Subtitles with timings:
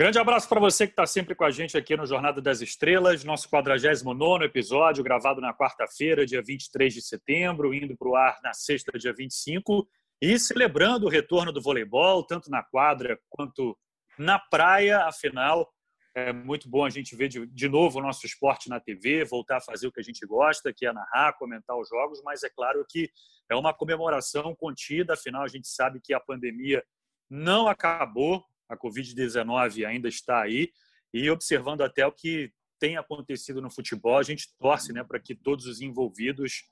[0.00, 3.22] Grande abraço para você que está sempre com a gente aqui no Jornada das Estrelas,
[3.22, 8.54] nosso 49 episódio, gravado na quarta-feira, dia 23 de setembro, indo para o ar na
[8.54, 9.86] sexta, dia 25,
[10.18, 13.76] e celebrando o retorno do voleibol, tanto na quadra quanto
[14.18, 15.04] na praia.
[15.04, 15.70] Afinal,
[16.14, 19.58] é muito bom a gente ver de, de novo o nosso esporte na TV, voltar
[19.58, 22.48] a fazer o que a gente gosta, que é narrar, comentar os jogos, mas é
[22.48, 23.10] claro que
[23.50, 26.82] é uma comemoração contida, afinal, a gente sabe que a pandemia
[27.28, 30.70] não acabou, a Covid-19 ainda está aí,
[31.12, 35.34] e observando até o que tem acontecido no futebol, a gente torce né, para que
[35.34, 36.64] todos os envolvidos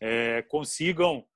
[0.00, 1.26] é, consigam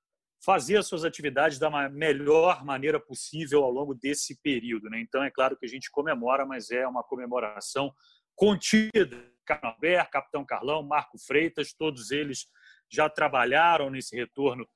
[0.41, 4.89] fazer as suas atividades da melhor maneira possível ao longo desse período.
[4.89, 5.01] Né?
[5.01, 7.93] Então, é claro que a gente comemora, mas é uma comemoração
[8.35, 9.29] contida.
[9.45, 12.45] Canalber, Capitão Carlão, Marco Freitas, todos eles
[12.87, 14.67] já trabalharam nesse retorno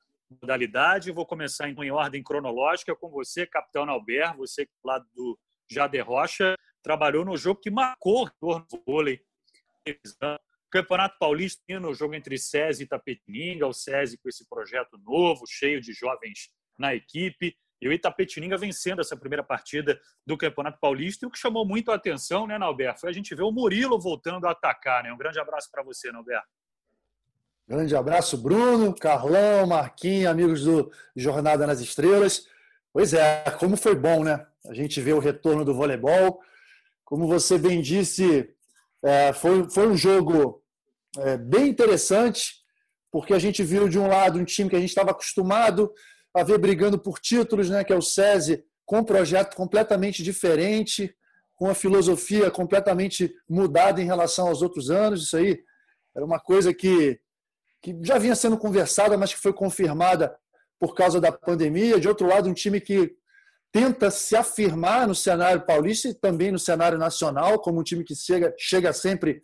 [0.42, 1.12] modalidade.
[1.12, 5.38] Vou começar em ordem cronológica com você, capitão Albert, você lá do
[5.70, 9.22] Jader Rocha, trabalhou no jogo que marcou o vôlei.
[10.72, 15.80] Campeonato Paulista, no jogo entre SESI e Itapetininga, o SESI com esse projeto novo, cheio
[15.80, 21.26] de jovens na equipe, e o Itapetininga vencendo essa primeira partida do Campeonato Paulista.
[21.26, 24.00] E o que chamou muito a atenção, né, Nalber, foi a gente ver o Murilo
[24.00, 25.04] voltando a atacar.
[25.04, 25.12] Né?
[25.12, 26.42] Um grande abraço para você, Nalber.
[27.66, 32.46] Grande abraço, Bruno, Carlão, Marquinhos, amigos do Jornada nas Estrelas.
[32.92, 34.46] Pois é, como foi bom, né?
[34.68, 36.42] A gente vê o retorno do voleibol.
[37.06, 38.50] Como você bem disse,
[39.02, 40.62] é, foi, foi um jogo
[41.18, 42.56] é, bem interessante,
[43.10, 45.90] porque a gente viu de um lado um time que a gente estava acostumado
[46.34, 51.16] a ver brigando por títulos, né, que é o SESI, com um projeto completamente diferente,
[51.56, 55.24] com uma filosofia completamente mudada em relação aos outros anos.
[55.24, 55.64] Isso aí
[56.16, 57.20] era uma coisa que
[57.84, 60.34] que já vinha sendo conversada, mas que foi confirmada
[60.80, 62.00] por causa da pandemia.
[62.00, 63.14] De outro lado, um time que
[63.74, 68.16] tenta se afirmar no cenário paulista e também no cenário nacional, como um time que
[68.16, 69.44] chega, chega sempre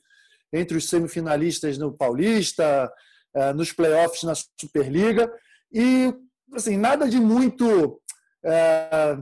[0.53, 2.91] entre os semifinalistas no Paulista,
[3.35, 5.31] eh, nos playoffs na Superliga.
[5.72, 6.13] E,
[6.55, 8.01] assim, nada de muito
[8.44, 9.17] é,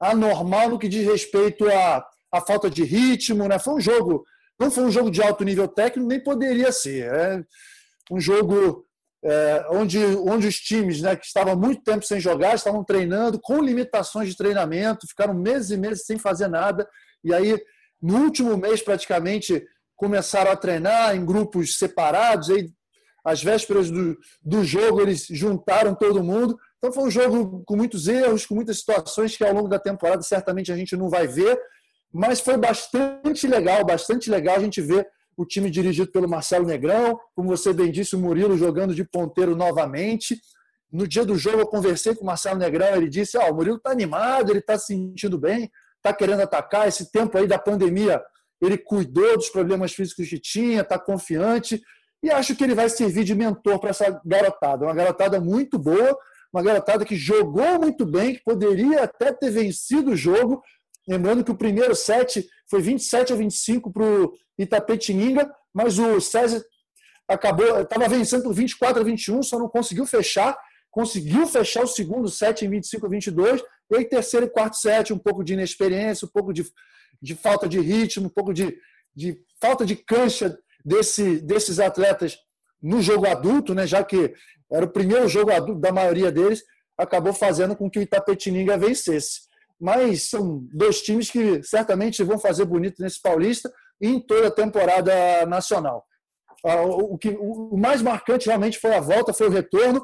[0.00, 3.46] anormal no que diz respeito à, à falta de ritmo.
[3.46, 3.58] Né?
[3.58, 4.24] Foi um jogo,
[4.58, 7.12] não foi um jogo de alto nível técnico, nem poderia ser.
[7.12, 7.44] É,
[8.10, 8.86] um jogo
[9.24, 13.60] é, onde, onde os times né, que estavam muito tempo sem jogar estavam treinando com
[13.60, 16.88] limitações de treinamento, ficaram meses e meses sem fazer nada,
[17.24, 17.58] e aí
[18.00, 19.64] no último mês praticamente
[19.96, 22.70] começaram a treinar em grupos separados, aí
[23.24, 26.56] às vésperas do, do jogo eles juntaram todo mundo.
[26.78, 30.22] Então foi um jogo com muitos erros, com muitas situações que ao longo da temporada
[30.22, 31.58] certamente a gente não vai ver,
[32.12, 37.18] mas foi bastante legal, bastante legal a gente ver o time dirigido pelo Marcelo Negrão,
[37.34, 40.40] como você bem disse, o Murilo jogando de ponteiro novamente.
[40.90, 43.76] No dia do jogo eu conversei com o Marcelo Negrão, ele disse: oh, o Murilo
[43.76, 46.88] está animado, ele está se sentindo bem, está querendo atacar.
[46.88, 48.22] Esse tempo aí da pandemia,
[48.62, 51.82] ele cuidou dos problemas físicos que tinha, está confiante
[52.22, 54.84] e acho que ele vai servir de mentor para essa garotada.
[54.84, 56.16] Uma garotada muito boa,
[56.52, 60.62] uma garotada que jogou muito bem, que poderia até ter vencido o jogo.
[61.08, 66.64] Lembrando que o primeiro set foi 27 a 25 para o Itapetininga, mas o César
[67.28, 70.56] acabou, estava vencendo por 24 a 21, só não conseguiu fechar.
[70.90, 75.12] Conseguiu fechar o segundo set em 25 a 22, e aí terceiro e quarto set,
[75.12, 76.64] um pouco de inexperiência, um pouco de,
[77.20, 78.76] de falta de ritmo, um pouco de,
[79.14, 82.38] de falta de cancha desse, desses atletas
[82.82, 84.32] no jogo adulto, né, já que
[84.72, 86.62] era o primeiro jogo adulto da maioria deles,
[86.96, 89.40] acabou fazendo com que o Itapetininga vencesse.
[89.80, 93.70] Mas são dois times que certamente vão fazer bonito nesse Paulista
[94.00, 96.04] em toda a temporada nacional.
[96.64, 100.02] Ah, o, que, o mais marcante realmente foi a volta, foi o retorno,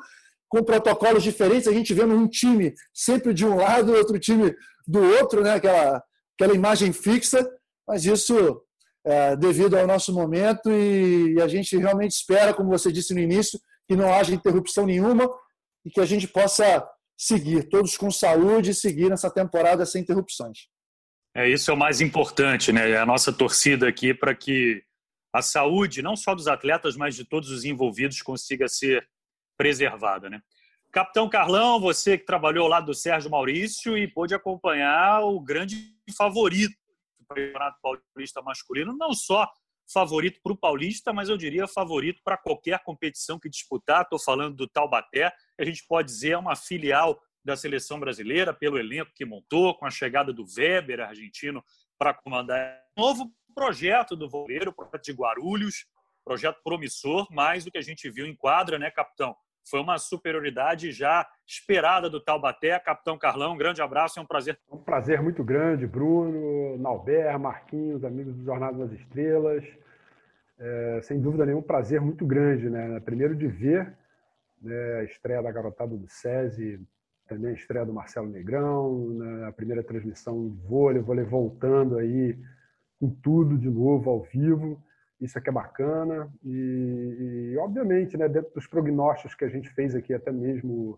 [0.49, 4.55] com protocolos diferentes, a gente vendo um time sempre de um lado, outro time
[4.87, 5.55] do outro, né?
[5.55, 6.03] aquela,
[6.37, 7.49] aquela imagem fixa,
[7.89, 8.63] mas isso
[9.05, 13.21] é, devido ao nosso momento e, e a gente realmente espera, como você disse no
[13.21, 13.59] início,
[13.89, 15.29] que não haja interrupção nenhuma
[15.85, 20.69] e que a gente possa seguir, todos com saúde e seguir nessa temporada sem interrupções.
[21.35, 22.91] É, isso é o mais importante, né?
[22.91, 24.83] É a nossa torcida aqui para que
[25.33, 29.09] a saúde, não só dos atletas, mas de todos os envolvidos, consiga ser
[29.57, 30.43] preservada, né?
[30.91, 36.75] Capitão Carlão, você que trabalhou lá do Sérgio Maurício e pôde acompanhar o grande favorito
[37.19, 39.51] do Campeonato Paulista masculino, não só
[39.93, 44.03] favorito para o Paulista, mas eu diria favorito para qualquer competição que disputar.
[44.03, 48.79] Estou falando do Taubaté, a gente pode dizer é uma filial da seleção brasileira, pelo
[48.79, 51.63] elenco que montou, com a chegada do Weber, argentino,
[51.99, 55.87] para comandar novo projeto do Voleiro, projeto de Guarulhos,
[56.25, 59.37] projeto promissor, mais do que a gente viu em quadra, né, capitão?
[59.69, 62.79] foi uma superioridade já esperada do Taubaté.
[62.79, 64.59] Capitão Carlão, um grande abraço, é um prazer.
[64.71, 69.65] É um prazer muito grande, Bruno, Nauber, Marquinhos, amigos do Jornada das Estrelas.
[70.65, 73.01] É, sem dúvida nenhuma, um prazer muito grande, né?
[73.01, 73.93] Primeiro de ver
[74.63, 76.81] né, a estreia da garotada do SESI,
[77.27, 82.39] também a estreia do Marcelo Negrão, né, a primeira transmissão de vôlei, vôlei voltando aí
[83.01, 84.81] com tudo de novo ao vivo.
[85.21, 86.33] Isso aqui é bacana.
[86.45, 90.97] E, e, obviamente, né, dentro dos prognósticos que a gente fez aqui, até mesmo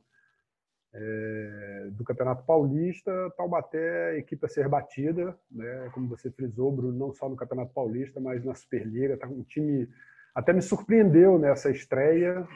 [0.94, 7.12] é, do Campeonato Paulista, Taubaté equipe a ser batida, né, como você frisou, Bruno, não
[7.12, 9.14] só no Campeonato Paulista, mas na Superliga.
[9.14, 9.88] Está um time.
[10.34, 12.46] Até me surpreendeu nessa estreia.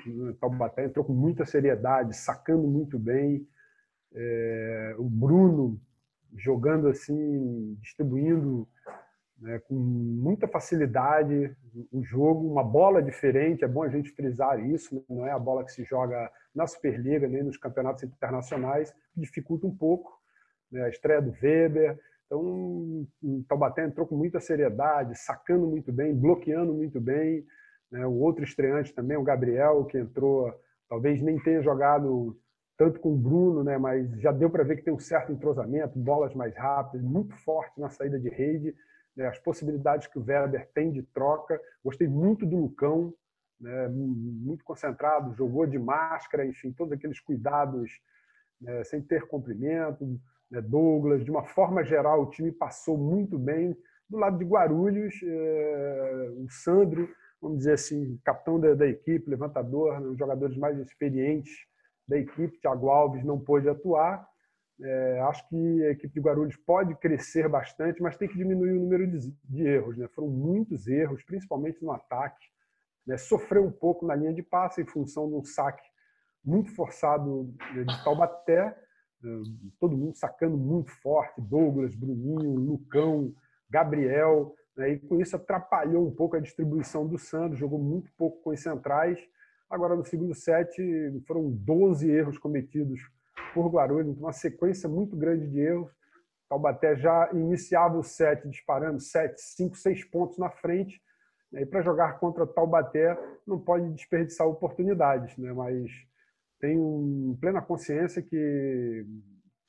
[0.40, 3.46] Taubaté entrou com muita seriedade, sacando muito bem.
[4.14, 5.80] É, o Bruno
[6.36, 8.68] jogando assim, distribuindo
[9.40, 11.54] né, com muita facilidade
[11.92, 15.38] o jogo, uma bola diferente, é bom a gente frisar isso, né, não é a
[15.38, 20.18] bola que se joga na Superliga, nem nos campeonatos internacionais, dificulta um pouco
[20.70, 21.98] né, a estreia do Weber.
[22.26, 22.40] Então,
[23.22, 27.46] o Taubaté entrou com muita seriedade, sacando muito bem, bloqueando muito bem.
[27.90, 30.52] Né, o outro estreante também, o Gabriel, que entrou,
[30.88, 32.36] talvez nem tenha jogado
[32.76, 35.98] tanto com o Bruno, né, mas já deu para ver que tem um certo entrosamento,
[35.98, 38.74] bolas mais rápidas, muito forte na saída de rede
[39.18, 41.60] né, as possibilidades que o Weber tem de troca.
[41.84, 43.12] Gostei muito do Lucão,
[43.60, 47.90] né, muito concentrado, jogou de máscara, enfim, todos aqueles cuidados
[48.60, 50.06] né, sem ter comprimento.
[50.48, 53.76] Né, Douglas, de uma forma geral, o time passou muito bem.
[54.08, 57.10] Do lado de Guarulhos, é, o Sandro,
[57.42, 61.66] vamos dizer assim, capitão da, da equipe, levantador, um dos jogadores mais experientes
[62.06, 64.26] da equipe, Thiago Alves não pôde atuar,
[64.80, 68.80] é, acho que a equipe de Guarulhos pode crescer bastante, mas tem que diminuir o
[68.80, 69.96] número de, de erros.
[69.96, 70.06] Né?
[70.14, 72.46] Foram muitos erros, principalmente no ataque.
[73.06, 73.16] Né?
[73.16, 75.82] Sofreu um pouco na linha de passe em função de um saque
[76.44, 78.76] muito forçado de Taubaté,
[79.20, 79.42] né?
[79.80, 83.34] todo mundo sacando muito forte, Douglas, Bruninho, Lucão,
[83.68, 84.92] Gabriel, né?
[84.92, 88.60] e com isso atrapalhou um pouco a distribuição do Santos, jogou muito pouco com os
[88.60, 89.18] centrais.
[89.68, 90.80] Agora, no segundo set,
[91.26, 93.00] foram 12 erros cometidos
[93.52, 95.90] por Guarulhos, então uma sequência muito grande de erros.
[96.48, 101.00] Taubaté já iniciava o set disparando 7, 5, 6 pontos na frente.
[101.52, 101.62] Né?
[101.62, 105.52] E para jogar contra Taubaté não pode desperdiçar oportunidades, né?
[105.52, 105.90] mas
[106.58, 109.06] tenho plena consciência que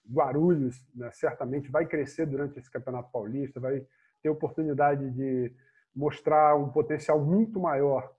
[0.10, 3.86] Guarulhos né, certamente vai crescer durante esse Campeonato Paulista, vai
[4.22, 5.54] ter oportunidade de
[5.96, 8.12] mostrar um potencial muito maior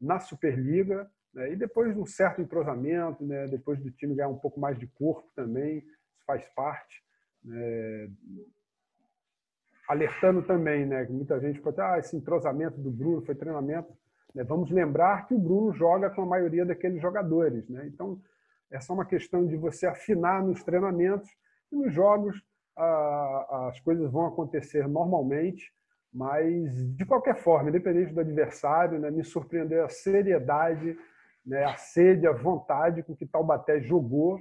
[0.00, 1.10] na Superliga?
[1.34, 3.46] E depois de um certo entrosamento, né?
[3.46, 7.02] depois do time ganhar um pouco mais de corpo também, isso faz parte.
[7.44, 8.10] Né?
[9.88, 11.06] Alertando também, né?
[11.08, 13.92] muita gente pode ah, esse entrosamento do Bruno foi treinamento.
[14.34, 14.42] Né?
[14.44, 17.68] Vamos lembrar que o Bruno joga com a maioria daqueles jogadores.
[17.68, 17.86] Né?
[17.86, 18.20] Então,
[18.70, 21.30] é só uma questão de você afinar nos treinamentos
[21.70, 22.42] e nos jogos
[22.78, 25.72] as coisas vão acontecer normalmente,
[26.12, 30.96] mas de qualquer forma, independente do adversário, né, me surpreendeu a seriedade
[31.48, 34.38] né, a sede, a vontade com que Taubaté jogou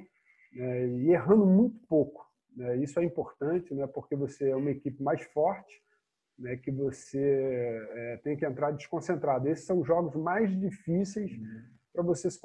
[0.54, 2.26] né, e errando muito pouco.
[2.56, 5.82] Né, isso é importante, né, porque você é uma equipe mais forte,
[6.38, 7.18] né, que você
[7.92, 9.48] é, tem que entrar desconcentrado.
[9.48, 11.64] Esses são os jogos mais difíceis uhum.
[11.94, 12.40] para você se,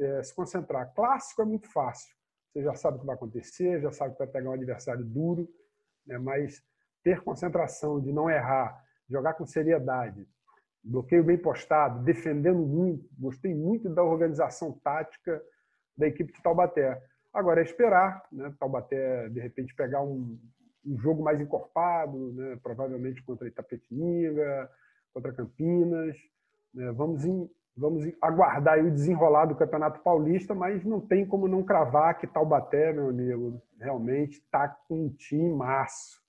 [0.00, 0.92] é, se concentrar.
[0.94, 2.12] Clássico é muito fácil.
[2.52, 5.48] Você já sabe o que vai acontecer, já sabe que vai pegar um adversário duro,
[6.04, 6.60] né, mas
[7.04, 10.28] ter concentração de não errar, jogar com seriedade,
[10.88, 13.08] bloqueio bem postado, defendendo muito.
[13.18, 15.40] Gostei muito da organização tática
[15.96, 17.00] da equipe de Taubaté.
[17.32, 18.52] Agora é esperar, né?
[18.58, 20.38] Taubaté de repente pegar um,
[20.86, 22.58] um jogo mais encorpado, né?
[22.62, 24.70] provavelmente contra Itapetininga,
[25.12, 26.16] contra Campinas.
[26.72, 26.90] Né?
[26.92, 32.18] Vamos, em, vamos aguardar o desenrolar do Campeonato Paulista, mas não tem como não cravar
[32.18, 36.26] que Taubaté, meu amigo, realmente está com um time maço.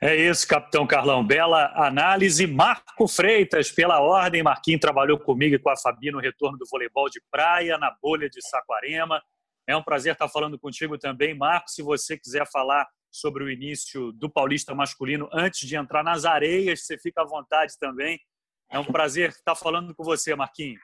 [0.00, 1.26] É isso, capitão Carlão.
[1.26, 2.46] Bela análise.
[2.46, 4.44] Marco Freitas, pela ordem.
[4.44, 8.30] Marquinhos trabalhou comigo e com a Fabi no retorno do voleibol de praia, na bolha
[8.30, 9.20] de Saquarema.
[9.66, 11.68] É um prazer estar falando contigo também, Marco.
[11.68, 16.86] Se você quiser falar sobre o início do Paulista masculino antes de entrar nas areias,
[16.86, 18.20] você fica à vontade também.
[18.70, 20.80] É um prazer estar falando com você, Marquinhos.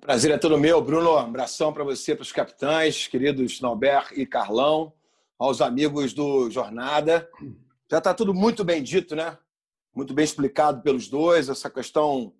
[0.00, 1.16] Prazer é todo meu, Bruno.
[1.16, 4.90] Um abração para você, para os capitães, queridos Norber e Carlão,
[5.38, 7.28] aos amigos do Jornada.
[7.90, 9.36] Já está tudo muito bem dito, né?
[9.92, 12.32] Muito bem explicado pelos dois, essa questão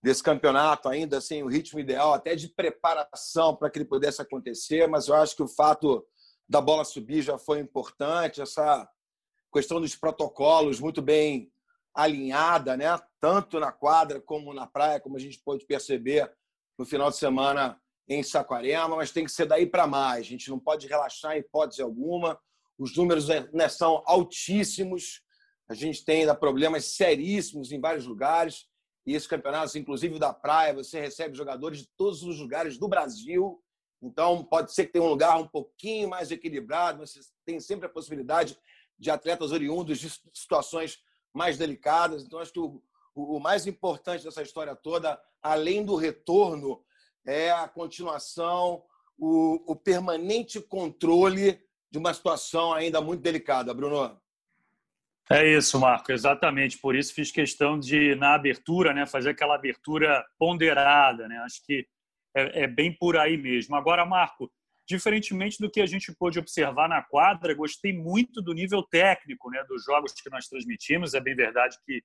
[0.00, 4.86] desse campeonato ainda assim, o ritmo ideal até de preparação para que ele pudesse acontecer,
[4.86, 6.06] mas eu acho que o fato
[6.48, 8.88] da bola subir já foi importante, essa
[9.52, 11.52] questão dos protocolos muito bem
[11.92, 12.86] alinhada, né?
[13.20, 16.32] Tanto na quadra como na praia, como a gente pôde perceber
[16.78, 17.76] no final de semana
[18.08, 20.20] em Saquarema, mas tem que ser daí para mais.
[20.20, 22.38] A gente não pode relaxar em hipótese alguma.
[22.78, 25.22] Os números né, são altíssimos.
[25.68, 28.66] A gente tem ainda problemas seríssimos em vários lugares.
[29.06, 33.62] E esses campeonatos, inclusive da praia, você recebe jogadores de todos os lugares do Brasil.
[34.00, 37.86] Então, pode ser que tenha um lugar um pouquinho mais equilibrado, mas você tem sempre
[37.86, 38.58] a possibilidade
[38.98, 40.98] de atletas oriundos de situações
[41.32, 42.22] mais delicadas.
[42.22, 42.82] Então, acho que o,
[43.14, 46.84] o mais importante dessa história toda, além do retorno,
[47.24, 48.84] é a continuação,
[49.18, 51.60] o, o permanente controle
[51.92, 53.74] de uma situação ainda muito delicada.
[53.74, 54.18] Bruno?
[55.30, 56.78] É isso, Marco, exatamente.
[56.78, 61.28] Por isso fiz questão de, na abertura, né, fazer aquela abertura ponderada.
[61.28, 61.36] Né?
[61.44, 61.86] Acho que
[62.34, 63.76] é, é bem por aí mesmo.
[63.76, 64.50] Agora, Marco,
[64.88, 69.62] diferentemente do que a gente pôde observar na quadra, gostei muito do nível técnico né,
[69.68, 71.12] dos jogos que nós transmitimos.
[71.12, 72.02] É bem verdade que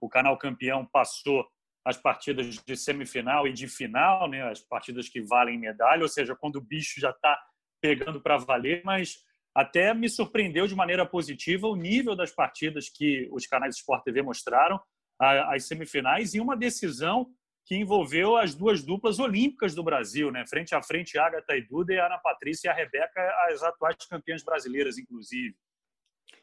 [0.00, 1.46] o canal campeão passou
[1.84, 6.34] as partidas de semifinal e de final, né, as partidas que valem medalha, ou seja,
[6.34, 7.38] quando o bicho já está
[7.80, 9.18] pegando para valer, mas
[9.56, 14.20] até me surpreendeu de maneira positiva o nível das partidas que os canais Sport TV
[14.20, 14.78] mostraram,
[15.18, 17.26] as semifinais, e uma decisão
[17.64, 20.44] que envolveu as duas duplas olímpicas do Brasil, né?
[20.46, 23.96] frente a frente, Agatha e Duda e a Ana Patrícia e a Rebeca, as atuais
[24.10, 25.56] campeãs brasileiras, inclusive.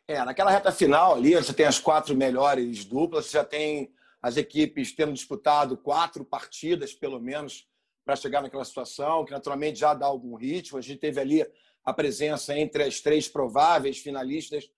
[0.08, 3.93] É, naquela reta final ali, você tem as quatro melhores duplas, você já tem
[4.24, 7.67] as equipes tendo disputado quatro partidas, pelo menos,
[8.03, 10.79] para chegar naquela situação, que naturalmente já dá algum ritmo.
[10.79, 11.46] A gente teve ali
[11.83, 14.69] a presença entre as três prováveis finalistas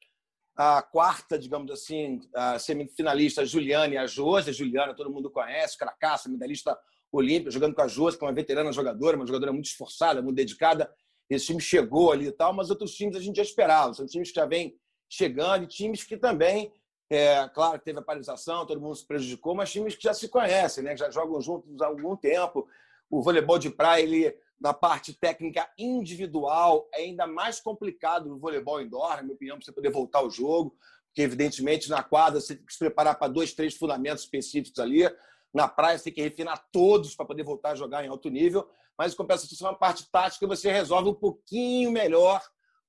[0.55, 4.51] a quarta, digamos assim, a semifinalista Juliana e a Josi.
[4.51, 6.77] A Juliana todo mundo conhece, cracaça, medalhista
[7.11, 10.37] olímpica, jogando com a Josi, que é uma veterana jogadora, uma jogadora muito esforçada, muito
[10.37, 10.89] dedicada.
[11.29, 13.93] Esse time chegou ali e tal, mas outros times a gente já esperava.
[13.93, 14.77] São times que já vêm
[15.09, 16.71] chegando e times que também,
[17.09, 20.83] é, claro, teve a paralisação, todo mundo se prejudicou, mas times que já se conhecem,
[20.83, 20.93] né?
[20.93, 22.65] que já jogam juntos há algum tempo.
[23.09, 28.81] O voleibol de praia, ele na parte técnica individual é ainda mais complicado no voleibol
[28.81, 30.75] indoor, na minha opinião, para você poder voltar ao jogo,
[31.07, 35.03] porque, evidentemente, na quadra você tem que se preparar para dois, três fundamentos específicos ali.
[35.53, 38.69] Na praia você tem que refinar todos para poder voltar a jogar em alto nível,
[38.97, 42.41] mas, em compensação, na parte tática você resolve um pouquinho melhor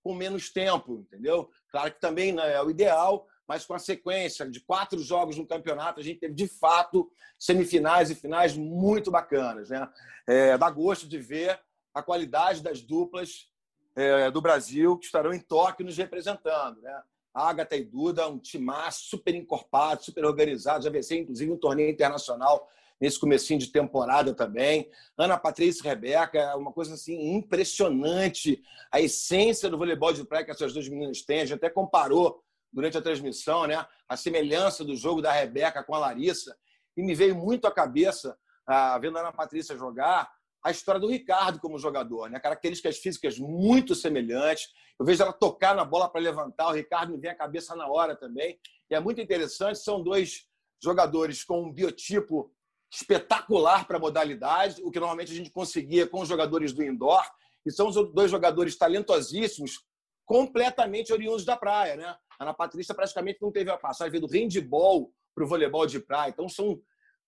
[0.03, 1.51] com menos tempo, entendeu?
[1.71, 5.47] Claro que também não é o ideal, mas com a sequência de quatro jogos no
[5.47, 9.71] campeonato, a gente teve, de fato, semifinais e finais muito bacanas.
[9.71, 9.89] Né?
[10.27, 11.59] É, dá gosto de ver
[11.95, 13.51] a qualidade das duplas
[13.95, 16.81] é, do Brasil que estarão em Tóquio nos representando.
[16.83, 17.03] Né?
[17.33, 22.69] Agatha e Duda, um timaço super encorpado, super organizado, já venceu, inclusive, um torneio internacional
[23.01, 24.91] nesse comecinho de temporada também.
[25.17, 30.51] Ana Patrícia e Rebeca, uma coisa assim impressionante, a essência do voleibol de praia que
[30.51, 31.41] essas duas meninas têm.
[31.41, 32.43] A gente até comparou
[32.77, 33.87] durante a transmissão, né?
[34.07, 36.55] A semelhança do jogo da Rebeca com a Larissa.
[36.95, 40.31] E me veio muito à cabeça, ah, vendo a Ana Patrícia jogar,
[40.63, 42.39] a história do Ricardo como jogador, né?
[42.39, 44.69] Características físicas muito semelhantes.
[45.01, 47.89] Eu vejo ela tocar na bola para levantar, o Ricardo me vem à cabeça na
[47.89, 48.59] hora também.
[48.91, 50.45] E é muito interessante, são dois
[50.83, 52.53] jogadores com um biotipo
[52.93, 57.25] espetacular para a modalidade, o que normalmente a gente conseguia com os jogadores do indoor.
[57.65, 59.81] E são dois jogadores talentosíssimos,
[60.27, 62.17] completamente oriundos da praia, né?
[62.39, 66.31] A Ana Patrícia praticamente não teve a passagem, do handball para o voleibol de praia.
[66.31, 66.81] Então, são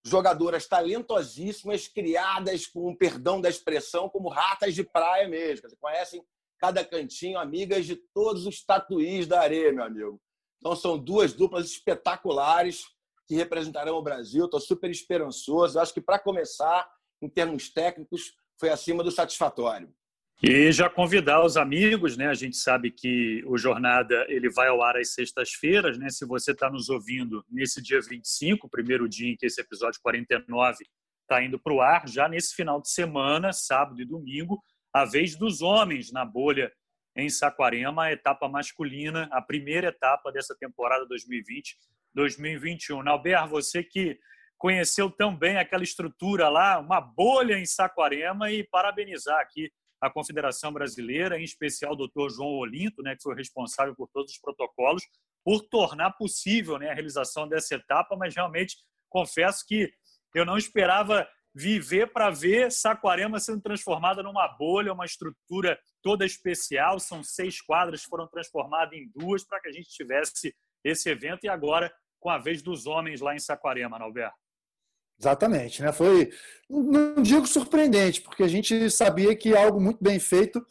[0.05, 5.69] jogadoras talentosíssimas, criadas com perdão da expressão, como ratas de praia mesmo.
[5.81, 6.25] Conhecem
[6.59, 10.21] cada cantinho, amigas de todos os tatuís da areia, meu amigo.
[10.59, 12.85] Então, são duas duplas espetaculares
[13.27, 14.47] que representarão o Brasil.
[14.47, 15.79] Estou super esperançoso.
[15.79, 16.91] Acho que, para começar,
[17.23, 19.93] em termos técnicos, foi acima do satisfatório.
[20.40, 22.28] E já convidar os amigos, né?
[22.28, 26.11] A gente sabe que o Jornada ele vai ao ar às sextas-feiras, né?
[26.11, 30.85] Se você está nos ouvindo nesse dia 25, primeiro dia em que esse episódio 49
[31.23, 34.62] está indo para o ar, já nesse final de semana, sábado e domingo,
[34.95, 36.73] a vez dos homens na bolha
[37.16, 41.04] em Saquarema, a etapa masculina, a primeira etapa dessa temporada
[42.16, 43.02] 2020-2021.
[43.02, 44.16] Nauber, você que
[44.57, 49.68] conheceu tão bem aquela estrutura lá, uma bolha em Saquarema e parabenizar aqui
[50.00, 54.33] a Confederação Brasileira, em especial o doutor João Olinto, né, que foi responsável por todos
[54.33, 55.02] os protocolos,
[55.45, 58.76] por tornar possível né, a realização dessa etapa, mas realmente
[59.09, 59.90] confesso que
[60.35, 67.00] eu não esperava viver para ver Saquarema sendo transformada numa bolha, uma estrutura toda especial.
[67.00, 71.45] São seis quadras que foram transformadas em duas para que a gente tivesse esse evento
[71.45, 74.37] e agora com a vez dos homens lá em Saquarema, Alberto.
[75.21, 75.93] Exatamente, né?
[75.93, 76.31] Foi,
[76.69, 80.65] não digo surpreendente, porque a gente sabia que algo muito bem feito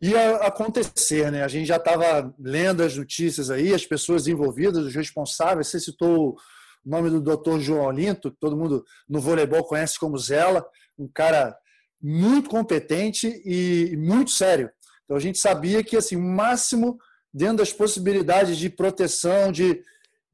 [0.00, 1.42] ia acontecer, né?
[1.44, 5.68] A gente já estava lendo as notícias aí, as pessoas envolvidas, os responsáveis.
[5.68, 6.36] Você citou o
[6.84, 7.58] nome do Dr.
[7.60, 10.64] João Olinto, que todo mundo no voleibol conhece como Zela,
[10.98, 11.56] um cara
[12.00, 14.70] muito competente e muito sério.
[15.04, 16.98] Então a gente sabia que assim, o máximo
[17.32, 19.82] dentro das possibilidades de proteção, de,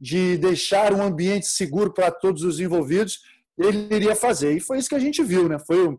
[0.00, 3.21] de deixar um ambiente seguro para todos os envolvidos,
[3.61, 4.52] ele iria fazer.
[4.52, 5.59] E foi isso que a gente viu, né?
[5.59, 5.97] Foi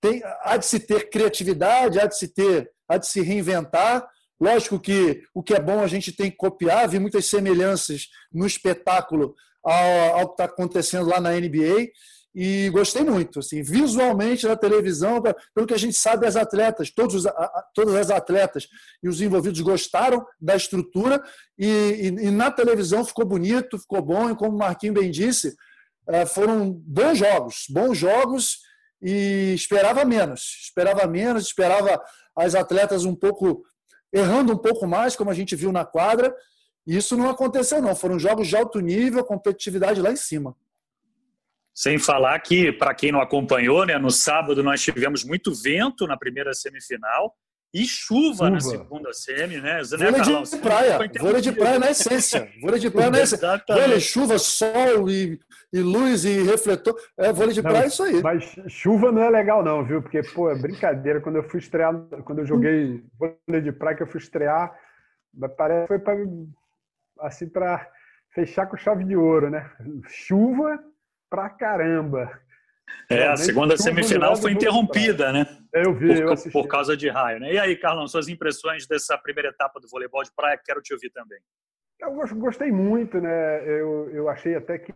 [0.00, 4.06] tem, há de se ter criatividade, há de se ter, há de se reinventar.
[4.38, 8.46] Lógico que o que é bom a gente tem que copiar, vi muitas semelhanças no
[8.46, 11.88] espetáculo ao, ao que está acontecendo lá na NBA
[12.34, 15.22] e gostei muito, assim, visualmente na televisão,
[15.54, 17.32] pelo que a gente sabe, as atletas, todos os,
[17.72, 18.66] todas as atletas
[19.02, 21.22] e os envolvidos gostaram da estrutura
[21.56, 25.54] e, e, e, na televisão ficou bonito, ficou bom e como o Marquinhos bem disse,
[26.26, 28.58] foram bons jogos, bons jogos
[29.00, 32.00] e esperava menos, esperava menos, esperava
[32.36, 33.62] as atletas um pouco
[34.12, 36.34] errando um pouco mais, como a gente viu na quadra,
[36.86, 40.56] e isso não aconteceu não, foram jogos de alto nível, competitividade lá em cima.
[41.74, 46.16] Sem falar que, para quem não acompanhou, né, no sábado nós tivemos muito vento na
[46.16, 47.34] primeira semifinal
[47.74, 48.50] e chuva, chuva.
[48.50, 49.80] na segunda semi, né?
[49.82, 52.48] Vôlei né, de praia, vôlei de praia na essência.
[52.60, 53.62] Vôlei de praia na essência.
[53.68, 55.40] Vôlei, chuva, sol e,
[55.72, 56.94] e luz e refletor.
[57.18, 58.22] É, vôlei de não, praia é isso aí.
[58.22, 60.00] Mas chuva não é legal não, viu?
[60.00, 61.20] Porque, pô, é brincadeira.
[61.20, 61.92] Quando eu fui estrear,
[62.24, 64.72] quando eu joguei vôlei de praia, que eu fui estrear,
[65.56, 66.16] parece foi para
[67.22, 67.90] assim, para
[68.32, 69.68] fechar com chave de ouro, né?
[70.06, 70.78] Chuva
[71.28, 72.30] pra caramba.
[73.08, 75.46] É, a segunda semifinal foi interrompida, né?
[75.72, 76.52] Eu vi, por, eu assisti.
[76.52, 77.52] por causa de raio, né?
[77.52, 81.10] E aí, Carlão, suas impressões dessa primeira etapa do voleibol de praia, quero te ouvir
[81.10, 81.38] também.
[82.00, 83.68] Eu gostei muito, né?
[83.68, 84.92] Eu, eu achei até que,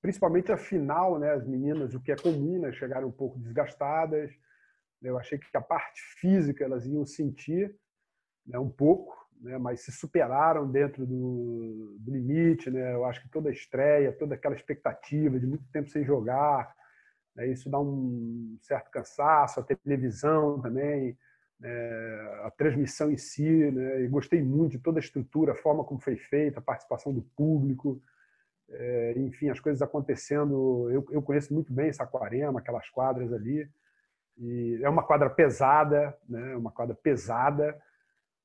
[0.00, 1.32] principalmente a final, né?
[1.32, 2.72] As meninas, o que é comum, né?
[2.72, 4.30] Chegaram um pouco desgastadas.
[5.02, 7.74] Eu achei que a parte física elas iam sentir
[8.46, 8.58] né?
[8.58, 12.70] um pouco, né, mas se superaram dentro do, do, limite.
[12.70, 12.94] Né?
[12.94, 16.74] Eu acho que toda a estreia, toda aquela expectativa de muito tempo sem jogar,
[17.34, 21.16] né, isso dá um certo cansaço, a televisão também,
[21.60, 21.68] né,
[22.44, 23.70] a transmissão em si.
[23.70, 27.22] Né, gostei muito de toda a estrutura, a forma como foi feita, a participação do
[27.36, 28.00] público.
[28.68, 30.90] É, enfim, as coisas acontecendo.
[30.90, 33.68] Eu, eu conheço muito bem Saquarema, aquelas quadras ali.
[34.38, 36.56] E é uma quadra pesada, né?
[36.56, 37.80] uma quadra pesada,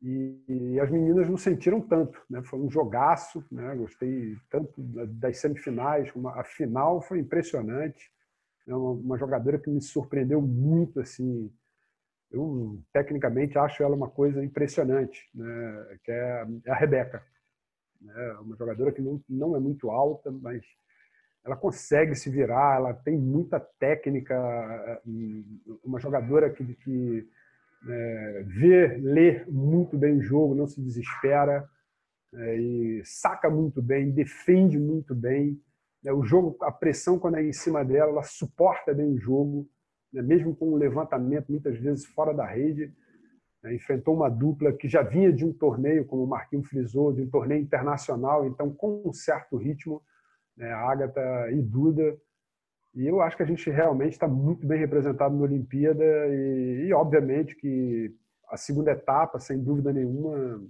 [0.01, 2.41] e, e, as meninas não sentiram tanto, né?
[2.43, 3.75] Foi um jogaço, né?
[3.75, 8.11] Gostei tanto das semifinais, como a final foi impressionante.
[8.67, 11.53] É uma, uma, jogadora que me surpreendeu muito, assim.
[12.31, 15.97] Eu tecnicamente acho ela uma coisa impressionante, né?
[16.03, 17.23] Que é, é a Rebeca,
[18.01, 18.33] né?
[18.41, 20.63] Uma jogadora que não, não é muito alta, mas
[21.43, 24.35] ela consegue se virar, ela tem muita técnica,
[25.83, 27.27] uma jogadora que, que
[27.87, 31.67] é, vê, lê muito bem o jogo, não se desespera
[32.33, 35.59] é, e saca muito bem, defende muito bem.
[36.05, 39.67] É, o jogo, a pressão quando é em cima dela, ela suporta bem o jogo,
[40.13, 42.93] né, mesmo com um levantamento muitas vezes fora da rede.
[43.63, 47.21] Né, enfrentou uma dupla que já vinha de um torneio, como o Marquinhos frisou, de
[47.21, 50.01] um torneio internacional, então com um certo ritmo,
[50.55, 52.17] né, a Agatha e Duda
[52.93, 56.93] e eu acho que a gente realmente está muito bem representado na Olimpíada e, e,
[56.93, 58.13] obviamente, que
[58.49, 60.61] a segunda etapa, sem dúvida nenhuma,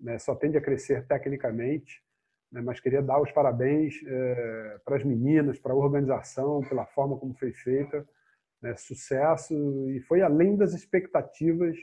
[0.00, 2.02] né, só tende a crescer tecnicamente.
[2.50, 7.18] Né, mas queria dar os parabéns é, para as meninas, para a organização, pela forma
[7.18, 8.06] como foi feita.
[8.62, 9.54] Né, sucesso
[9.90, 11.76] e foi além das expectativas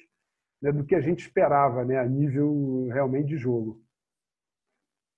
[0.62, 3.84] né, do que a gente esperava né, a nível realmente de jogo.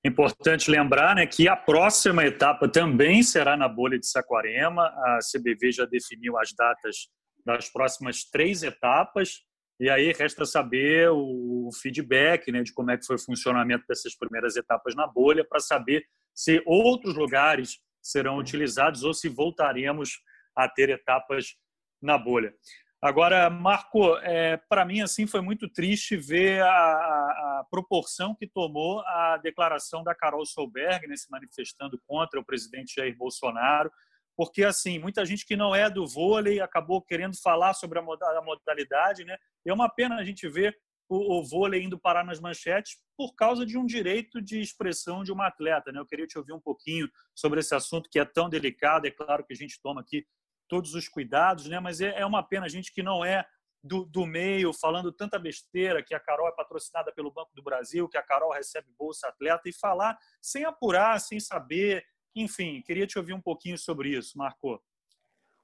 [0.03, 4.83] Importante lembrar né, que a próxima etapa também será na bolha de Saquarema.
[4.83, 7.07] A CBV já definiu as datas
[7.45, 9.43] das próximas três etapas.
[9.79, 14.15] E aí resta saber o feedback né, de como é que foi o funcionamento dessas
[14.15, 20.19] primeiras etapas na bolha para saber se outros lugares serão utilizados ou se voltaremos
[20.55, 21.55] a ter etapas
[22.01, 22.53] na bolha.
[23.01, 28.99] Agora, Marco, é, para mim assim foi muito triste ver a, a, proporção que tomou
[28.99, 33.91] a declaração da Carol Solberg, né, se manifestando contra o presidente Jair Bolsonaro,
[34.37, 39.25] porque assim muita gente que não é do vôlei acabou querendo falar sobre a modalidade,
[39.25, 39.35] né?
[39.65, 40.77] É uma pena a gente ver
[41.09, 45.31] o, o vôlei indo parar nas manchetes por causa de um direito de expressão de
[45.31, 45.99] uma atleta, né?
[45.99, 49.07] Eu queria te ouvir um pouquinho sobre esse assunto que é tão delicado.
[49.07, 50.23] É claro que a gente toma aqui
[50.71, 51.81] todos os cuidados, né?
[51.81, 53.45] Mas é, é uma pena a gente que não é
[53.83, 58.07] do, do, meio falando tanta besteira que a Carol é patrocinada pelo Banco do Brasil,
[58.07, 62.05] que a Carol recebe bolsa atleta e falar sem apurar, sem saber.
[62.33, 64.81] Enfim, queria te ouvir um pouquinho sobre isso, Marco.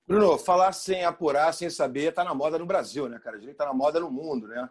[0.05, 3.37] Bruno, falar sem apurar, sem saber, está na moda no Brasil, né, cara?
[3.37, 4.69] Está na moda no mundo, né?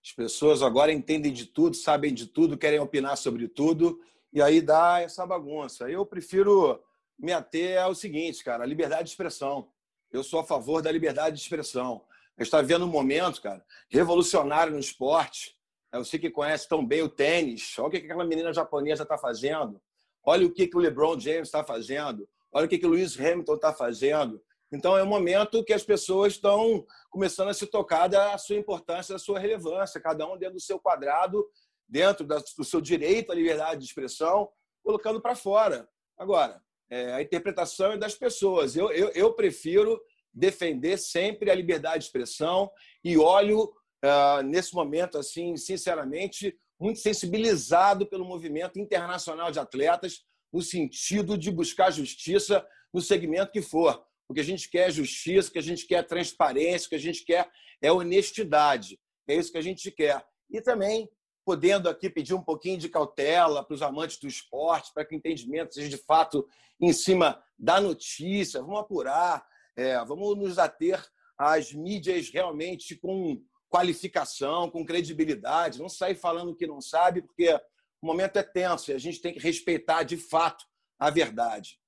[0.00, 4.00] As pessoas agora entendem de tudo, sabem de tudo, querem opinar sobre tudo,
[4.32, 5.90] e aí dá essa bagunça.
[5.90, 6.80] Eu prefiro
[7.18, 9.71] me ater ao seguinte, cara, a liberdade de expressão.
[10.12, 12.04] Eu sou a favor da liberdade de expressão.
[12.36, 15.56] A gente está vendo um momento, cara, revolucionário no esporte.
[15.92, 19.80] Você que conhece tão bem o tênis, olha o que aquela menina japonesa está fazendo.
[20.24, 22.28] Olha o que, que o LeBron James está fazendo.
[22.50, 24.42] Olha o que, que o Lewis Hamilton está fazendo.
[24.70, 29.12] Então, é um momento que as pessoas estão começando a se tocar da sua importância,
[29.12, 31.46] da sua relevância, cada um dentro do seu quadrado,
[31.86, 34.48] dentro do seu direito à liberdade de expressão,
[34.82, 35.86] colocando para fora.
[36.16, 38.76] Agora, é, a interpretação é das pessoas.
[38.76, 39.98] Eu, eu, eu, prefiro
[40.32, 42.70] defender sempre a liberdade de expressão
[43.02, 43.64] e olho,
[44.04, 50.20] uh, nesse momento, assim, sinceramente, muito sensibilizado pelo movimento internacional de atletas,
[50.52, 54.92] no sentido de buscar justiça no segmento que for o que a gente quer é
[54.92, 57.50] justiça, o que a gente quer é transparência, o que a gente quer
[57.80, 59.00] é honestidade.
[59.26, 60.22] É isso que a gente quer.
[60.50, 61.08] E também
[61.44, 65.18] podendo aqui pedir um pouquinho de cautela para os amantes do esporte, para que o
[65.18, 66.46] entendimento seja de fato
[66.80, 68.60] em cima da notícia.
[68.60, 69.44] Vamos apurar,
[69.76, 71.02] é, vamos nos ater
[71.36, 77.48] às mídias realmente com qualificação, com credibilidade, não sair falando o que não sabe, porque
[78.00, 80.64] o momento é tenso e a gente tem que respeitar de fato
[80.98, 81.80] a verdade.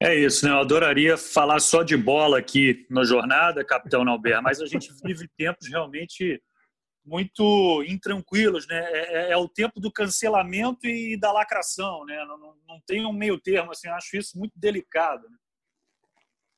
[0.00, 0.52] É isso, né?
[0.52, 5.28] Eu adoraria falar só de bola aqui na jornada, capitão Nauber, mas a gente vive
[5.36, 6.42] tempos realmente
[7.04, 8.78] muito intranquilos, né?
[8.78, 12.16] É, é, é, o tempo do cancelamento e da lacração, né?
[12.26, 15.28] Não, não, não tem um meio termo, assim, acho isso muito delicado.
[15.28, 15.36] Né?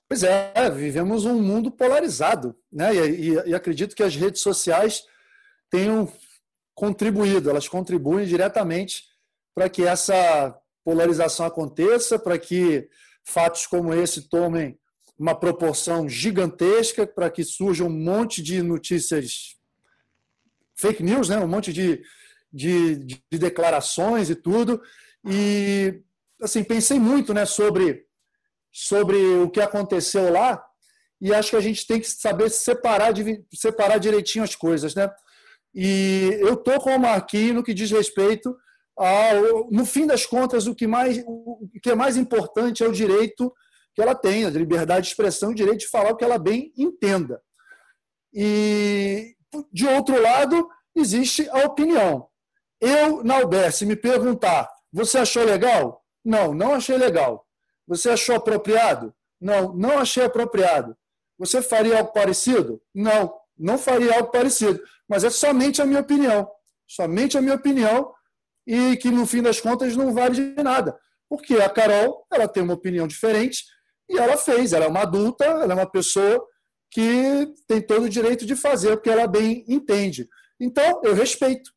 [0.09, 2.95] Pois é, vivemos um mundo polarizado, né?
[2.95, 5.05] E, e, e acredito que as redes sociais
[5.71, 6.11] tenham
[6.75, 9.05] contribuído, elas contribuem diretamente
[9.55, 12.89] para que essa polarização aconteça, para que
[13.25, 14.79] fatos como esse tomem
[15.19, 19.56] uma proporção gigantesca para que surja um monte de notícias
[20.77, 21.39] fake news, né?
[21.39, 22.03] um monte de,
[22.53, 24.81] de, de declarações e tudo.
[25.25, 26.03] E
[26.41, 28.05] assim pensei muito né, sobre,
[28.73, 30.63] sobre o que aconteceu lá
[31.21, 33.13] e acho que a gente tem que saber separar,
[33.55, 34.95] separar direitinho as coisas.
[34.95, 35.11] Né?
[35.75, 38.55] E eu estou com o Marquinhos no que diz respeito
[39.71, 43.53] no fim das contas, o que, mais, o que é mais importante é o direito
[43.95, 46.73] que ela tenha, de liberdade de expressão, o direito de falar o que ela bem
[46.77, 47.41] entenda.
[48.33, 49.36] E,
[49.73, 52.29] de outro lado, existe a opinião.
[52.81, 56.03] Eu, Nauber, se me perguntar, você achou legal?
[56.25, 57.47] Não, não achei legal.
[57.87, 59.15] Você achou apropriado?
[59.41, 60.97] Não, não achei apropriado.
[61.39, 62.81] Você faria algo parecido?
[62.95, 64.81] Não, não faria algo parecido.
[65.09, 66.51] Mas é somente a minha opinião.
[66.89, 68.13] Somente a minha opinião
[68.67, 70.99] e que, no fim das contas, não vale de nada.
[71.29, 73.65] Porque a Carol ela tem uma opinião diferente
[74.09, 74.73] e ela fez.
[74.73, 76.45] Ela é uma adulta, ela é uma pessoa
[76.97, 80.27] que tem todo o direito de fazer o que ela bem entende.
[80.59, 81.71] Então, eu respeito.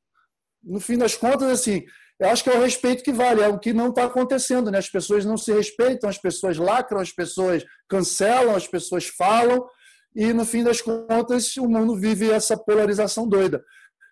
[0.64, 1.84] No fim das contas, assim,
[2.18, 4.72] eu acho que é o respeito que vale, é o que não está acontecendo.
[4.72, 4.78] Né?
[4.78, 9.68] As pessoas não se respeitam, as pessoas lacram, as pessoas cancelam, as pessoas falam,
[10.16, 13.62] e no fim das contas o mundo vive essa polarização doida.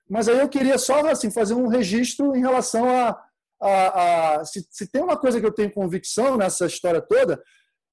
[0.10, 3.18] Mas aí eu queria só assim, fazer um registro em relação a.
[3.62, 7.42] a, a se, se, tem uma coisa que eu tenho convicção nessa história toda,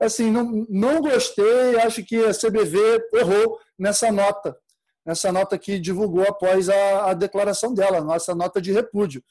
[0.01, 2.79] assim, não, não gostei, acho que a CBV
[3.15, 4.57] errou nessa nota,
[5.05, 9.23] nessa nota que divulgou após a, a declaração dela, nossa nota de repúdio.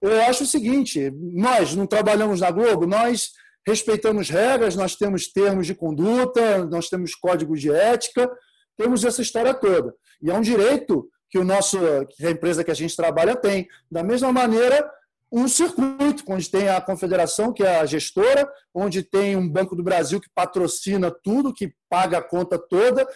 [0.00, 3.30] Eu acho o seguinte: nós não trabalhamos na Globo, nós
[3.66, 8.28] respeitamos regras, nós temos termos de conduta, nós temos códigos de ética,
[8.76, 9.94] temos essa história toda.
[10.20, 11.78] E é um direito que o nosso
[12.10, 13.68] que a empresa que a gente trabalha tem.
[13.90, 14.90] Da mesma maneira,
[15.32, 19.82] um circuito onde tem a confederação que é a gestora, onde tem um Banco do
[19.82, 23.06] Brasil que patrocina tudo, que paga a conta toda.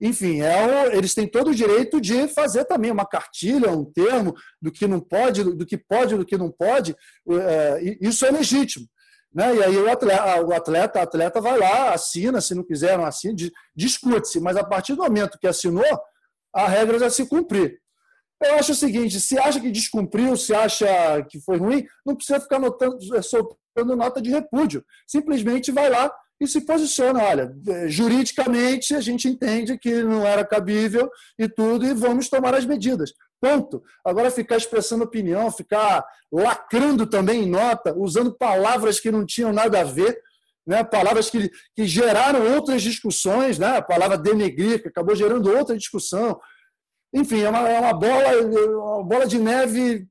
[0.00, 4.72] Enfim, é, eles têm todo o direito de fazer também uma cartilha, um termo do
[4.72, 6.96] que não pode, do que pode, do que não pode.
[7.28, 8.86] É, isso é legítimo.
[9.34, 9.56] Né?
[9.56, 13.36] E aí o atleta, o atleta, atleta vai lá, assina, se não quiser, não assina,
[13.76, 14.40] discute-se.
[14.40, 15.84] Mas a partir do momento que assinou,
[16.54, 17.78] a regra já se cumprir.
[18.42, 20.86] Eu acho o seguinte: se acha que descumpriu, se acha
[21.28, 24.84] que foi ruim, não precisa ficar notando, soltando nota de repúdio.
[25.06, 27.22] Simplesmente vai lá e se posiciona.
[27.22, 27.52] Olha,
[27.86, 33.12] juridicamente a gente entende que não era cabível e tudo, e vamos tomar as medidas.
[33.40, 33.82] Ponto.
[34.04, 39.80] Agora ficar expressando opinião, ficar lacrando também em nota, usando palavras que não tinham nada
[39.80, 40.20] a ver,
[40.66, 45.76] né, palavras que, que geraram outras discussões, né, a palavra denegrir, que acabou gerando outra
[45.76, 46.38] discussão.
[47.12, 50.06] Enfim, é uma, é uma, bola, uma bola de neve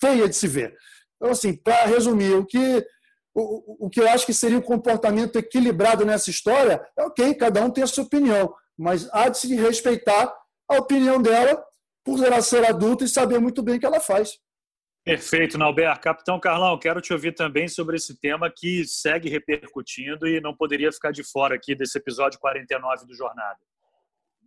[0.00, 0.74] feia de se ver.
[1.16, 2.84] Então, assim, para resumir, o que,
[3.34, 7.64] o, o que eu acho que seria um comportamento equilibrado nessa história é ok, cada
[7.64, 10.34] um tem a sua opinião, mas há de se respeitar
[10.68, 11.62] a opinião dela
[12.04, 14.38] por ela ser adulta e saber muito bem o que ela faz.
[15.04, 15.98] Perfeito, Nauber.
[16.00, 20.90] Capitão Carlão, quero te ouvir também sobre esse tema que segue repercutindo e não poderia
[20.90, 23.58] ficar de fora aqui desse episódio 49 do Jornada.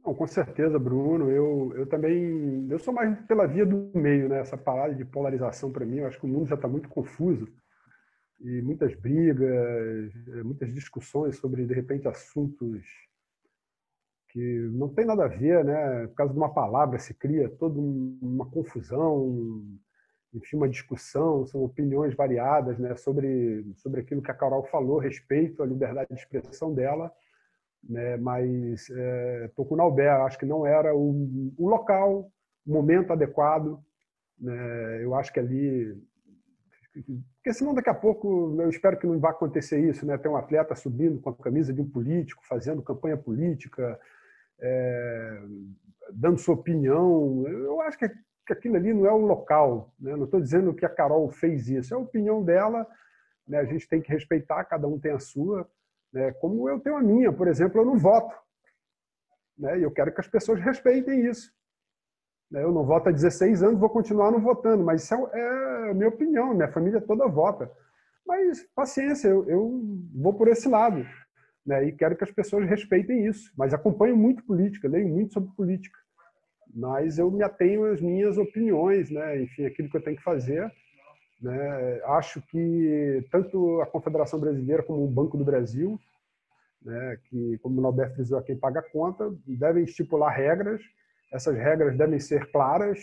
[0.07, 1.29] Não, com certeza, Bruno.
[1.29, 4.39] Eu, eu também eu sou mais pela via do meio, né?
[4.39, 7.45] Essa parada de polarização para mim, eu acho que o mundo já está muito confuso
[8.39, 10.13] e muitas brigas,
[10.45, 12.85] muitas discussões sobre de repente assuntos
[14.29, 16.07] que não tem nada a ver, né?
[16.07, 19.61] Por causa de uma palavra se cria toda uma confusão,
[20.33, 22.95] enfim, uma discussão, são opiniões variadas, né?
[22.95, 27.11] Sobre sobre aquilo que a Carol falou, respeito à liberdade de expressão dela,
[27.87, 28.17] né?
[28.17, 32.31] Mas é, Nauber, acho que não era o, o local,
[32.65, 33.79] o momento adequado,
[34.39, 35.03] né?
[35.03, 35.97] Eu acho que ali
[37.47, 40.17] porque senão daqui a pouco eu espero que não vá acontecer isso, né?
[40.17, 43.99] Ter um atleta subindo com a camisa de um político, fazendo campanha política,
[44.59, 45.41] é,
[46.11, 47.47] dando sua opinião.
[47.47, 49.93] Eu acho que, que aquilo ali não é o local.
[49.99, 50.15] Né?
[50.15, 52.85] Não estou dizendo que a Carol fez isso, é a opinião dela.
[53.47, 53.59] Né?
[53.59, 55.69] A gente tem que respeitar, cada um tem a sua.
[56.17, 56.31] Né?
[56.33, 58.35] Como eu tenho a minha, por exemplo, eu não voto.
[59.55, 59.79] Né?
[59.79, 61.53] E eu quero que as pessoas respeitem isso.
[62.49, 62.63] Né?
[62.63, 65.93] Eu não voto há 16 anos, vou continuar não votando, mas isso é, é a
[65.93, 67.71] minha opinião, minha família toda vota.
[68.25, 69.81] Mas paciência, eu, eu
[70.15, 71.05] vou por esse lado
[71.63, 73.51] né, e quero que as pessoas respeitem isso.
[73.55, 75.99] Mas acompanho muito política, leio muito sobre política,
[76.73, 80.71] mas eu me atenho às minhas opiniões, né, enfim, aquilo que eu tenho que fazer.
[81.39, 85.99] Né, acho que tanto a Confederação Brasileira como o Banco do Brasil,
[86.81, 90.81] né, que, como o Norberto frisou, quem paga a conta, devem estipular regras.
[91.31, 92.99] Essas regras devem ser claras.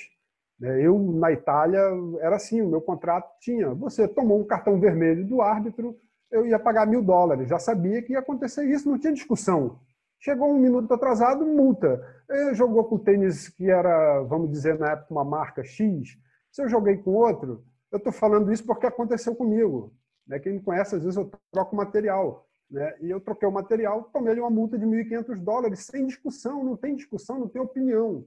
[0.58, 0.82] Né.
[0.82, 1.80] Eu, na Itália,
[2.20, 3.72] era assim: o meu contrato tinha.
[3.74, 5.96] Você tomou um cartão vermelho do árbitro,
[6.30, 7.48] eu ia pagar mil dólares.
[7.48, 9.78] Já sabia que ia acontecer isso, não tinha discussão.
[10.18, 12.02] Chegou um minuto atrasado, multa.
[12.28, 16.18] Eu jogou com tênis que era, vamos dizer, na época, uma marca X.
[16.50, 17.62] Se eu joguei com outro,
[17.94, 19.94] eu estou falando isso porque aconteceu comigo.
[20.26, 20.40] Né?
[20.40, 22.48] Quem me conhece, às vezes eu troco material.
[22.68, 22.92] Né?
[23.00, 26.96] E eu troquei o material, tomei uma multa de 1.500 dólares, sem discussão, não tem
[26.96, 28.26] discussão, não tem opinião.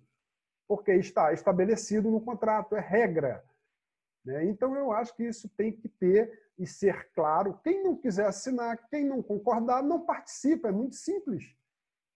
[0.70, 3.44] Porque está estabelecido no contrato, é regra.
[4.24, 4.46] Né?
[4.46, 7.60] Então, eu acho que isso tem que ter e ser claro.
[7.62, 10.70] Quem não quiser assinar, quem não concordar, não participa.
[10.70, 11.44] É muito simples.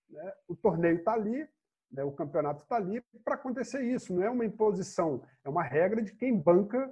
[0.09, 0.33] Né?
[0.47, 1.45] O torneio está ali,
[1.91, 2.01] né?
[2.01, 4.13] o campeonato está ali para acontecer isso.
[4.13, 6.89] Não é uma imposição, é uma regra de quem banca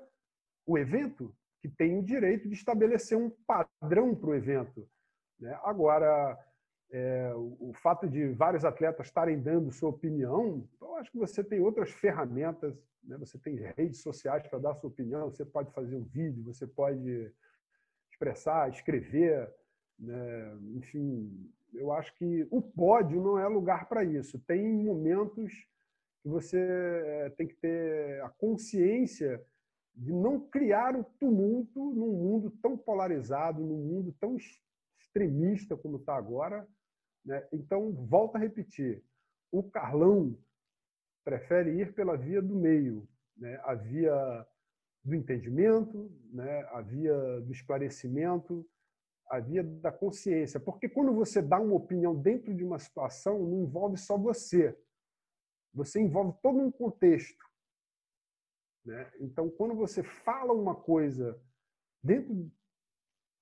[0.71, 4.87] o evento, que tem o direito de estabelecer um padrão para o evento.
[5.39, 5.57] Né?
[5.63, 6.37] Agora,
[6.91, 11.59] é, o, fato de vários atletas estarem dando sua opinião, eu acho que você tem
[11.59, 13.17] outras ferramentas né?
[13.17, 17.31] Você tem redes sociais para dar sua opinião, você pode fazer um vídeo, você pode
[18.11, 19.51] expressar, escrever.
[19.97, 20.57] Né?
[20.75, 24.39] Enfim, eu acho que o pódio não é lugar para isso.
[24.39, 25.51] Tem momentos
[26.21, 29.43] que você eh, tem que ter a consciência
[29.99, 34.37] de não criar o tumulto num mundo tão polarizado, num mundo tão
[34.97, 36.65] extremista como está agora.
[37.25, 37.45] Né?
[37.51, 39.03] Então, volta a repetir:
[39.51, 40.37] o Carlão
[41.25, 43.59] prefere ir pela via do meio, né?
[43.65, 44.47] a via
[45.03, 46.61] do entendimento, né?
[46.71, 48.65] a via do esclarecimento,
[49.29, 50.61] a via da consciência.
[50.61, 54.77] Porque quando você dá uma opinião dentro de uma situação, não envolve só você.
[55.73, 57.48] Você envolve todo um contexto.
[58.89, 59.07] Né?
[59.19, 61.39] Então, quando você fala uma coisa
[62.03, 62.51] dentro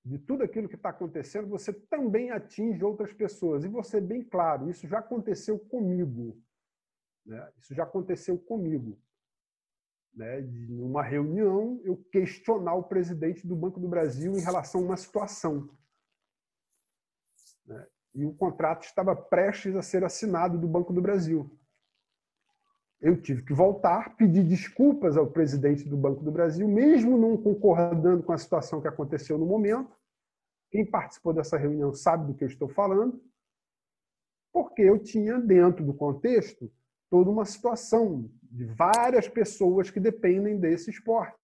[0.04, 3.64] de tudo aquilo que está acontecendo, você também atinge outras pessoas.
[3.64, 6.38] E você, bem claro, isso já aconteceu comigo.
[7.26, 7.50] Né?
[7.58, 9.00] Isso já aconteceu comigo.
[10.14, 10.42] Né?
[10.42, 15.70] Numa reunião, eu questionar o presidente do Banco do Brasil em relação a uma situação.
[17.66, 17.88] Né?
[18.16, 21.58] E o contrato estava prestes a ser assinado do Banco do Brasil.
[23.00, 28.24] Eu tive que voltar, pedir desculpas ao presidente do Banco do Brasil, mesmo não concordando
[28.24, 29.96] com a situação que aconteceu no momento.
[30.72, 33.22] Quem participou dessa reunião sabe do que eu estou falando,
[34.52, 36.72] porque eu tinha, dentro do contexto,
[37.10, 41.38] toda uma situação de várias pessoas que dependem desse esporte.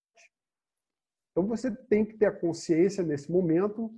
[1.31, 3.93] Então você tem que ter a consciência nesse momento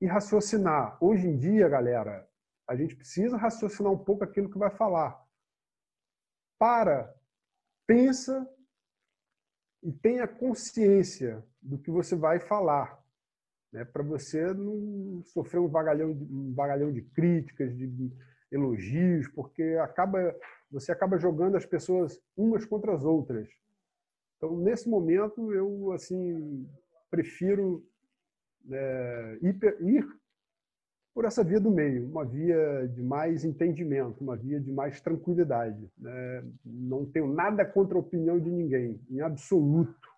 [0.00, 0.96] e raciocinar.
[1.02, 2.28] Hoje em dia, galera,
[2.68, 5.23] a gente precisa raciocinar um pouco aquilo que vai falar.
[6.58, 7.14] Para,
[7.86, 8.48] pensa
[9.82, 12.98] e tenha consciência do que você vai falar.
[13.72, 13.84] Né?
[13.84, 18.12] Para você não sofrer um vagalhão, um vagalhão de críticas, de
[18.50, 20.34] elogios, porque acaba
[20.70, 23.48] você acaba jogando as pessoas umas contra as outras.
[24.36, 26.68] Então, nesse momento, eu assim
[27.10, 27.86] prefiro
[28.70, 30.20] é, ir, ir
[31.14, 35.88] por essa via do meio, uma via de mais entendimento, uma via de mais tranquilidade.
[35.96, 36.44] Né?
[36.64, 40.08] Não tenho nada contra a opinião de ninguém, em absoluto.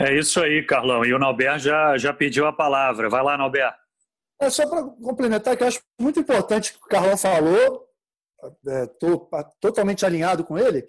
[0.00, 1.04] É isso aí, Carlão.
[1.04, 3.10] E o Nauber já, já pediu a palavra.
[3.10, 3.70] Vai lá, Nauber.
[4.40, 7.86] É só para complementar, que eu acho muito importante o que o Carlão falou,
[8.66, 10.86] estou é, totalmente alinhado com ele.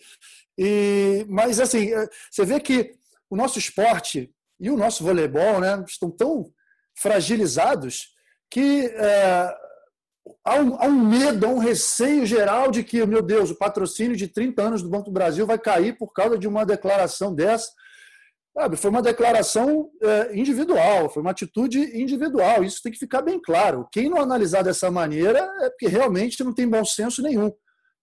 [0.57, 2.93] E, mas, assim, é, você vê que
[3.29, 6.51] o nosso esporte e o nosso voleibol né, estão tão
[6.95, 8.16] fragilizados
[8.49, 9.55] que é,
[10.43, 14.15] há, um, há um medo, há um receio geral de que, meu Deus, o patrocínio
[14.15, 17.71] de 30 anos do Banco do Brasil vai cair por causa de uma declaração dessa
[18.57, 22.63] Sabe, foi uma declaração é, individual, foi uma atitude individual.
[22.63, 23.87] Isso tem que ficar bem claro.
[23.91, 27.51] Quem não analisar dessa maneira é porque realmente não tem bom senso nenhum.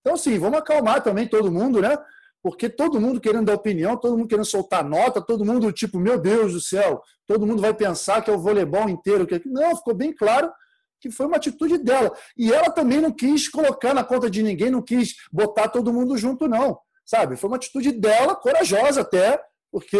[0.00, 1.98] Então, assim, vamos acalmar também todo mundo, né?
[2.44, 6.18] Porque todo mundo querendo dar opinião, todo mundo querendo soltar nota, todo mundo tipo, meu
[6.18, 9.26] Deus do céu, todo mundo vai pensar que é o voleibol inteiro.
[9.26, 9.40] Que...
[9.46, 10.52] Não, ficou bem claro
[11.00, 12.14] que foi uma atitude dela.
[12.36, 16.18] E ela também não quis colocar na conta de ninguém, não quis botar todo mundo
[16.18, 16.78] junto, não.
[17.06, 17.34] Sabe?
[17.34, 19.40] Foi uma atitude dela, corajosa até,
[19.72, 19.96] porque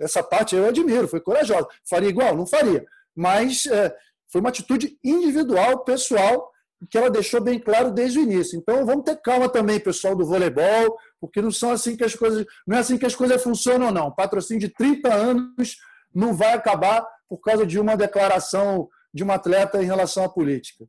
[0.00, 1.68] essa parte eu admiro, foi corajosa.
[1.88, 2.36] Faria igual?
[2.36, 2.84] Não faria.
[3.14, 3.94] Mas é,
[4.32, 6.50] foi uma atitude individual, pessoal,
[6.90, 8.58] que ela deixou bem claro desde o início.
[8.58, 12.44] Então vamos ter calma também, pessoal do voleibol, porque não são assim que as coisas,
[12.66, 14.14] não é assim que as coisas funcionam não.
[14.14, 15.76] patrocínio de 30 anos
[16.14, 20.86] não vai acabar por causa de uma declaração de um atleta em relação à política.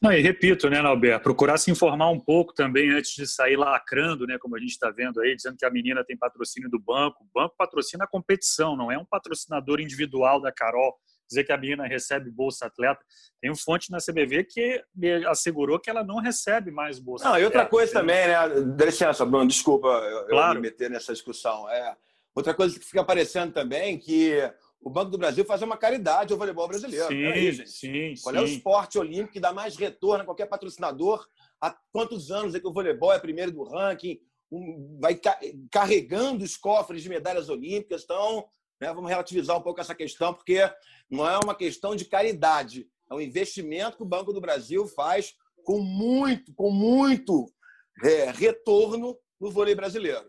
[0.00, 4.26] Não, e repito, né, Nalber, procurar se informar um pouco também antes de sair lacrando,
[4.26, 7.24] né, como a gente está vendo aí, dizendo que a menina tem patrocínio do banco.
[7.24, 10.94] O banco patrocina a competição, não é um patrocinador individual da Carol.
[11.32, 13.02] Dizer que a menina recebe bolsa atleta.
[13.40, 17.30] Tem um fonte na CBV que me assegurou que ela não recebe mais bolsa Não,
[17.32, 17.42] atleta.
[17.42, 18.34] e outra coisa também, né?
[18.76, 20.58] Dá licença, Bruno, desculpa eu, claro.
[20.58, 21.68] eu me meter nessa discussão.
[21.70, 21.96] É,
[22.34, 24.36] outra coisa que fica aparecendo também que
[24.84, 27.06] o Banco do Brasil faz uma caridade ao voleibol brasileiro.
[27.08, 28.40] Sim, aí, sim, Qual sim.
[28.40, 31.26] é o esporte olímpico que dá mais retorno a qualquer patrocinador?
[31.60, 34.18] Há quantos anos é que o voleibol é primeiro do ranking?
[34.50, 35.18] Um, vai
[35.70, 38.02] carregando os cofres de medalhas olímpicas.
[38.02, 38.44] Então,
[38.82, 40.68] né, vamos relativizar um pouco essa questão, porque
[41.08, 42.88] não é uma questão de caridade.
[43.08, 47.46] É um investimento que o Banco do Brasil faz com muito, com muito
[48.02, 50.28] é, retorno no vôlei brasileiro.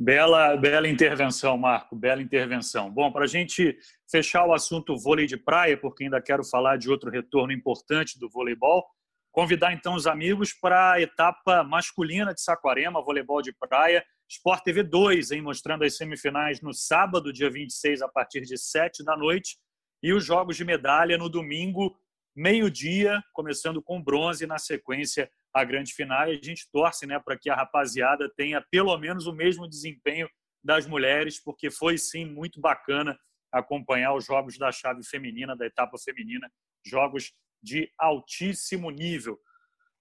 [0.00, 2.90] Bela, bela intervenção, Marco, bela intervenção.
[2.90, 3.76] Bom, para a gente
[4.10, 8.30] fechar o assunto vôlei de praia, porque ainda quero falar de outro retorno importante do
[8.30, 8.82] voleibol,
[9.30, 14.82] convidar então os amigos para a etapa masculina de Saquarema, voleibol de praia, Sport TV
[14.82, 19.58] 2, hein, mostrando as semifinais no sábado, dia 26, a partir de 7 da noite,
[20.02, 21.96] e os jogos de medalha no domingo,
[22.34, 27.38] meio-dia, começando com bronze, na sequência a grande final e a gente torce né, para
[27.38, 30.28] que a rapaziada tenha pelo menos o mesmo desempenho
[30.62, 33.16] das mulheres, porque foi sim muito bacana
[33.52, 36.50] acompanhar os jogos da chave feminina, da etapa feminina,
[36.84, 37.32] jogos
[37.62, 39.38] de altíssimo nível.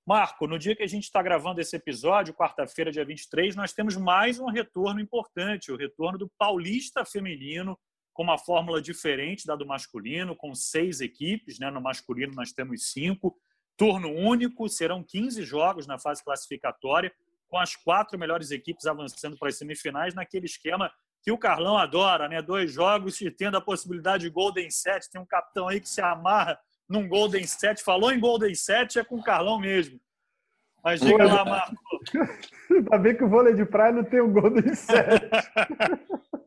[0.05, 3.95] Marco, no dia que a gente está gravando esse episódio, quarta-feira, dia 23, nós temos
[3.95, 7.79] mais um retorno importante, o retorno do Paulista Feminino,
[8.11, 11.71] com uma fórmula diferente da do masculino, com seis equipes, né?
[11.71, 13.33] no masculino nós temos cinco,
[13.77, 17.13] turno único, serão 15 jogos na fase classificatória,
[17.47, 22.27] com as quatro melhores equipes avançando para as semifinais, naquele esquema que o Carlão adora,
[22.27, 22.41] né?
[22.41, 25.09] Dois jogos e tendo a possibilidade de Golden Set.
[25.09, 27.83] Tem um capitão aí que se amarra num Golden Set.
[27.83, 29.99] Falou em Golden Set, é com o Carlão mesmo.
[30.83, 31.75] Mas diga lá, Marco.
[32.69, 35.23] Ainda bem que o vôlei de praia não tem um Golden Set.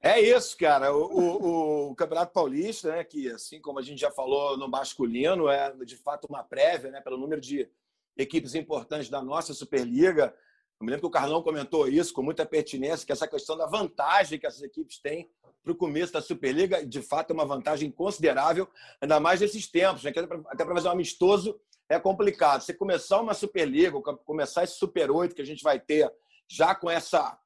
[0.00, 0.94] É isso, cara.
[0.94, 5.48] O, o, o, Campeonato Paulista, né, que assim como a gente já falou no masculino,
[5.48, 7.68] é de fato uma prévia, né, pelo número de
[8.16, 10.34] equipes importantes da nossa Superliga.
[10.80, 13.66] Eu me lembro que o Carlão comentou isso com muita pertinência, que essa questão da
[13.66, 15.28] vantagem que essas equipes têm
[15.62, 18.68] para o começo da Superliga, de fato, é uma vantagem considerável,
[19.00, 20.12] ainda mais nesses tempos, né,
[20.46, 22.60] até para fazer um amistoso é complicado.
[22.60, 26.10] Você começar uma Superliga, começar esse Super 8 que a gente vai ter
[26.46, 27.38] já com essa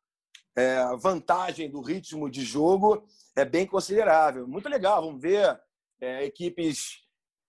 [0.54, 4.46] é, vantagem do ritmo de jogo é bem considerável.
[4.46, 5.58] Muito legal, vamos ver
[6.00, 7.02] é, equipes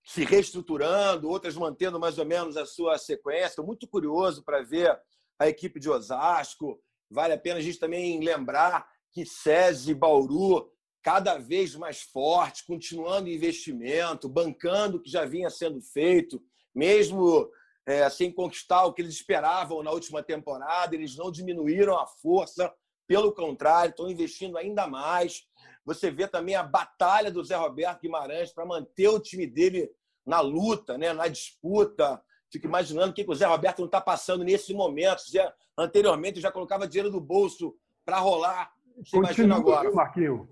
[0.06, 3.48] se reestruturando, outras mantendo mais ou menos a sua sequência.
[3.48, 4.98] Estou muito curioso para ver
[5.40, 6.80] a equipe de Osasco.
[7.10, 10.72] Vale a pena a gente também lembrar que SESI Bauru
[11.04, 16.42] cada vez mais fortes, continuando investimento, bancando o que já vinha sendo feito,
[16.74, 17.50] mesmo
[17.86, 22.74] é, sem conquistar o que eles esperavam na última temporada, eles não diminuíram a força,
[23.06, 25.44] pelo contrário, estão investindo ainda mais.
[25.86, 29.92] Você vê também a batalha do Zé Roberto Guimarães para manter o time dele
[30.26, 32.24] na luta, né, na disputa.
[32.54, 35.28] Fico imaginando o que o Zé Roberto não está passando nesse momento.
[35.28, 37.76] Zé, anteriormente já colocava dinheiro do bolso
[38.06, 38.72] para rolar.
[38.96, 39.88] Você Continua, agora.
[39.90, 40.48] Viu, Marquinho?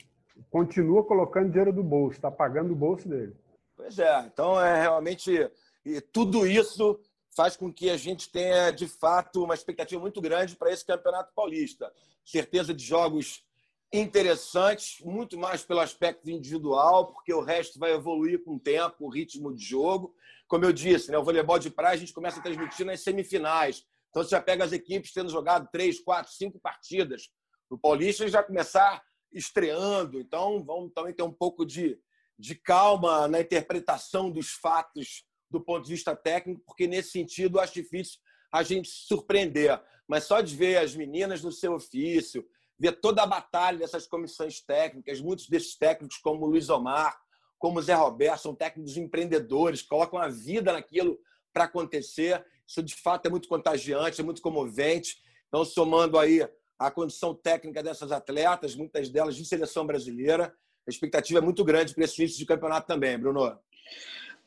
[0.49, 3.35] Continua colocando dinheiro do bolso, está pagando o bolso dele.
[3.77, 5.47] Pois é, então é realmente.
[5.85, 6.99] E tudo isso
[7.35, 11.31] faz com que a gente tenha, de fato, uma expectativa muito grande para esse Campeonato
[11.35, 11.93] Paulista.
[12.25, 13.45] Certeza de jogos
[13.93, 19.09] interessantes, muito mais pelo aspecto individual, porque o resto vai evoluir com o tempo, o
[19.09, 20.15] ritmo de jogo.
[20.51, 23.85] Como eu disse, né, o voleibol de praia a gente começa a transmitir nas semifinais.
[24.09, 27.29] Então, você já pega as equipes tendo jogado três, quatro, cinco partidas.
[27.69, 30.19] No Paulista, já começar estreando.
[30.19, 31.97] Então, vamos também ter um pouco de,
[32.37, 37.73] de calma na interpretação dos fatos do ponto de vista técnico, porque nesse sentido acho
[37.73, 38.19] difícil
[38.51, 39.81] a gente se surpreender.
[40.05, 42.45] Mas só de ver as meninas no seu ofício,
[42.77, 47.17] ver toda a batalha dessas comissões técnicas, muitos desses técnicos, como o Luiz Omar,
[47.61, 51.19] como Zé Roberto, são técnicos empreendedores, colocam a vida naquilo
[51.53, 52.43] para acontecer.
[52.67, 55.17] Isso, de fato, é muito contagiante, é muito comovente.
[55.47, 56.41] Então, somando aí
[56.79, 60.51] a condição técnica dessas atletas, muitas delas de seleção brasileira,
[60.87, 63.55] a expectativa é muito grande para esse início de campeonato também, Bruno.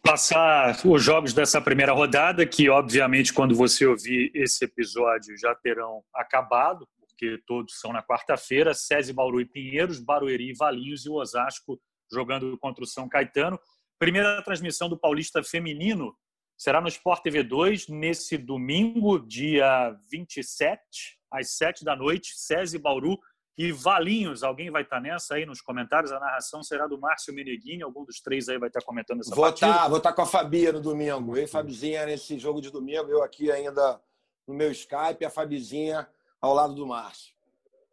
[0.02, 6.02] Passar os jogos dessa primeira rodada, que, obviamente, quando você ouvir esse episódio, já terão
[6.12, 11.80] acabado porque todos são na quarta-feira, SESI, Bauru e Pinheiros, Barueri Valinhos e o Osasco
[12.10, 13.58] jogando contra o São Caetano.
[13.98, 16.14] Primeira transmissão do Paulista Feminino
[16.56, 20.80] será no Sport TV 2 nesse domingo, dia 27,
[21.30, 23.18] às 7 da noite, SESI, Bauru
[23.56, 24.42] e Valinhos.
[24.42, 26.12] Alguém vai estar nessa aí nos comentários?
[26.12, 29.44] A narração será do Márcio Meneghini, algum dos três aí vai estar comentando essa vou
[29.44, 29.72] partida.
[29.72, 31.36] Tá, vou estar tá com a Fabia no domingo.
[31.36, 34.00] Eu e Fabizinha nesse jogo de domingo, eu aqui ainda
[34.46, 36.08] no meu Skype, a Fabizinha
[36.40, 37.33] ao lado do Márcio.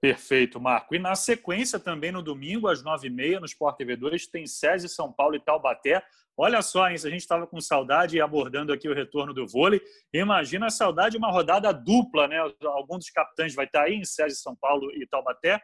[0.02, 0.95] Perfeito, Marco.
[0.95, 4.47] E na sequência, também no domingo, às nove e meia, no Sport TV 2, tem
[4.47, 6.04] SESI, São Paulo e Taubaté.
[6.36, 9.45] Olha só, hein, se a gente estava com saudade e abordando aqui o retorno do
[9.45, 9.80] vôlei,
[10.12, 12.38] imagina a saudade de uma rodada dupla, né?
[12.64, 15.62] Algum dos capitães vai estar aí em SESI, São Paulo e Taubaté?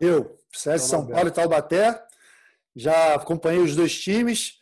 [0.00, 2.00] Eu, SESI, São Paulo e Taubaté.
[2.76, 4.60] Já acompanhei os dois times.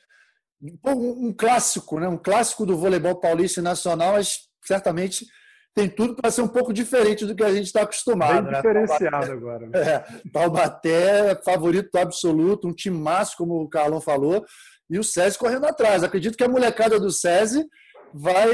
[0.82, 2.08] Um, um clássico, né?
[2.08, 5.26] Um clássico do voleibol paulista e nacional, mas certamente
[5.74, 8.44] tem tudo para ser um pouco diferente do que a gente está acostumado.
[8.44, 8.56] Bem né?
[8.56, 9.66] diferenciado Taubaté, agora.
[9.66, 9.80] Né?
[9.80, 14.44] É, Taubaté, favorito absoluto, um time massa, como o Carlão falou,
[14.88, 16.02] e o SESI correndo atrás.
[16.02, 17.64] Acredito que a molecada do SESI
[18.12, 18.50] vai.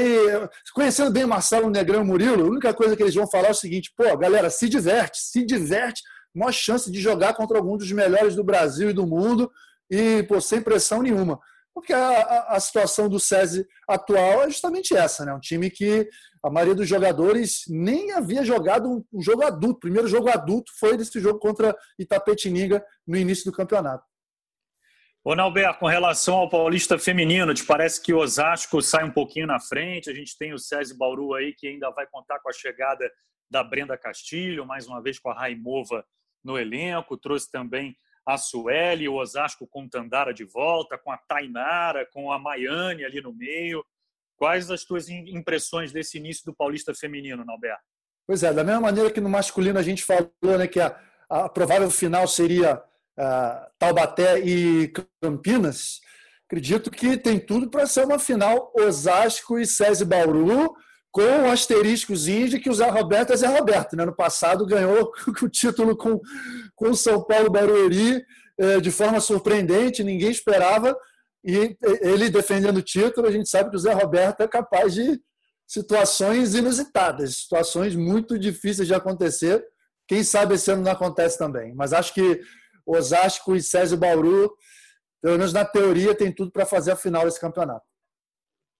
[0.73, 3.55] Conhecendo bem Marcelo Negrão e Murilo, a única coisa que eles vão falar é o
[3.55, 6.03] seguinte: pô, galera, se diverte, se diverte,
[6.33, 9.51] maior chance de jogar contra algum dos melhores do Brasil e do mundo,
[9.89, 11.39] e pô, sem pressão nenhuma.
[11.77, 15.31] Porque a, a, situação do SESI atual é justamente essa, né?
[15.31, 16.09] Um time que
[16.41, 19.77] a maioria dos jogadores nem havia jogado um jogo adulto.
[19.77, 24.03] O primeiro jogo adulto foi desse jogo contra Itapetininga no início do campeonato.
[25.23, 29.45] Ô, Nalber, com relação ao Paulista Feminino, te parece que o Osasco sai um pouquinho
[29.45, 30.09] na frente?
[30.09, 33.07] A gente tem o César Bauru aí, que ainda vai contar com a chegada
[33.51, 36.03] da Brenda Castilho, mais uma vez com a Raimova
[36.43, 37.95] no elenco, trouxe também
[38.27, 43.21] a Sueli, o Osasco com Tandara de volta, com a Tainara, com a Maiane ali
[43.21, 43.81] no meio.
[44.35, 47.81] Quais as tuas impressões desse início do Paulista feminino, Nalberto?
[48.27, 50.99] Pois é, da mesma maneira que no masculino a gente falou né, que a,
[51.29, 56.01] a provável final seria uh, Taubaté e Campinas,
[56.45, 60.75] acredito que tem tudo para ser uma final Osasco e SESI Bauru,
[61.17, 63.95] com um asteriscozinho de que o Zé Roberto é Zé Roberto.
[63.95, 64.05] Né?
[64.05, 65.11] No passado ganhou
[65.41, 66.21] o título com,
[66.75, 68.23] com o São Paulo Barueri
[68.59, 70.95] eh, de forma surpreendente, ninguém esperava.
[71.43, 75.19] E ele defendendo o título, a gente sabe que o Zé Roberto é capaz de
[75.65, 79.65] situações inusitadas, situações muito difíceis de acontecer.
[80.07, 81.73] Quem sabe esse ano não acontece também.
[81.73, 82.39] Mas acho que
[82.85, 84.53] Osasco e César Bauru,
[85.19, 87.87] pelo menos na teoria, tem tudo para fazer a final desse campeonato.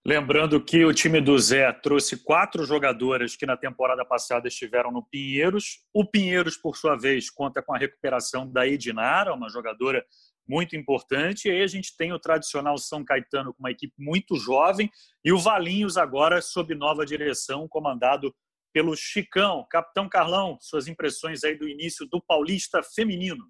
[0.07, 5.03] Lembrando que o time do Zé trouxe quatro jogadoras que na temporada passada estiveram no
[5.03, 5.85] Pinheiros.
[5.93, 10.05] O Pinheiros, por sua vez, conta com a recuperação da Edinara, uma jogadora
[10.47, 11.49] muito importante.
[11.49, 14.89] E aí a gente tem o tradicional São Caetano com uma equipe muito jovem
[15.25, 18.33] e o Valinhos agora sob nova direção, comandado
[18.73, 19.67] pelo Chicão.
[19.69, 23.43] Capitão Carlão, suas impressões aí do início do Paulista feminino.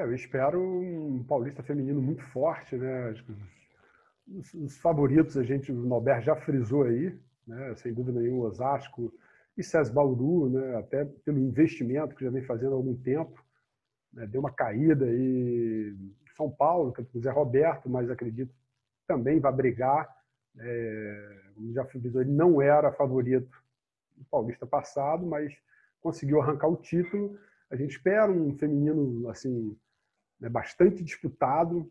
[0.00, 3.12] É, eu espero um Paulista feminino muito forte, né?
[4.28, 7.74] Os, os favoritos a gente, o Nober já frisou aí, né?
[7.76, 9.12] Sem dúvida nenhuma, Osasco
[9.56, 10.76] e César Bauru, né?
[10.76, 13.46] Até pelo investimento que já vem fazendo há algum tempo
[14.16, 15.94] né, deu uma caída e
[16.34, 18.52] São Paulo, que o Zé Roberto, mas acredito
[19.06, 20.08] também vai brigar.
[20.58, 23.62] É, como já frisou, ele não era favorito
[24.16, 25.54] do Paulista passado, mas
[26.00, 27.38] conseguiu arrancar o título.
[27.70, 29.76] A gente espera um feminino assim
[30.40, 31.90] né, bastante disputado.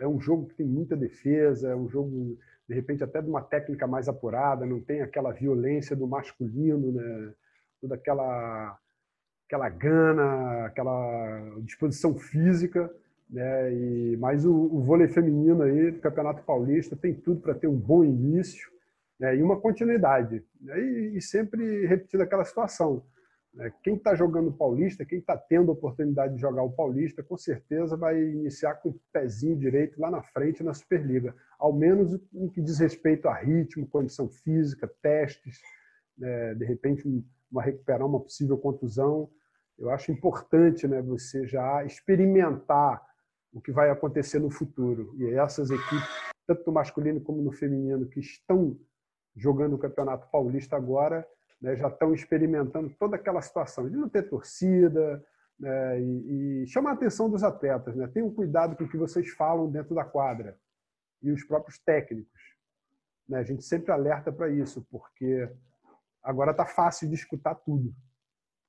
[0.00, 2.38] É um jogo que tem muita defesa, é um jogo
[2.68, 7.32] de repente até de uma técnica mais apurada, não tem aquela violência do masculino, né?
[7.80, 8.78] toda aquela
[9.46, 12.92] aquela gana, aquela disposição física,
[13.30, 13.72] né?
[13.72, 17.76] E mas o, o vôlei feminino aí do Campeonato Paulista tem tudo para ter um
[17.76, 18.70] bom início,
[19.18, 19.36] né?
[19.36, 20.78] E uma continuidade, né?
[20.78, 23.02] e, e sempre repetindo aquela situação.
[23.54, 23.72] Né?
[23.82, 27.96] Quem está jogando Paulista, quem está tendo a oportunidade de jogar o Paulista, com certeza
[27.96, 31.34] vai iniciar com o pezinho direito lá na frente na Superliga.
[31.58, 35.58] Ao menos no que diz respeito a ritmo, condição física, testes,
[36.16, 36.54] né?
[36.54, 37.06] de repente
[37.50, 39.30] uma recuperar uma possível contusão.
[39.78, 43.00] Eu acho importante né, você já experimentar
[43.52, 45.14] o que vai acontecer no futuro.
[45.18, 46.08] E essas equipes,
[46.46, 48.78] tanto no masculino como no feminino, que estão
[49.34, 51.26] jogando o Campeonato Paulista agora,
[51.60, 55.24] né, já estão experimentando toda aquela situação de não ter torcida
[55.58, 57.96] né, e, e a atenção dos atletas.
[57.96, 58.06] Né?
[58.08, 60.56] Tenham cuidado com o que vocês falam dentro da quadra
[61.22, 62.40] e os próprios técnicos.
[63.28, 63.38] Né?
[63.38, 65.50] A gente sempre alerta para isso, porque
[66.22, 67.92] agora está fácil de escutar tudo.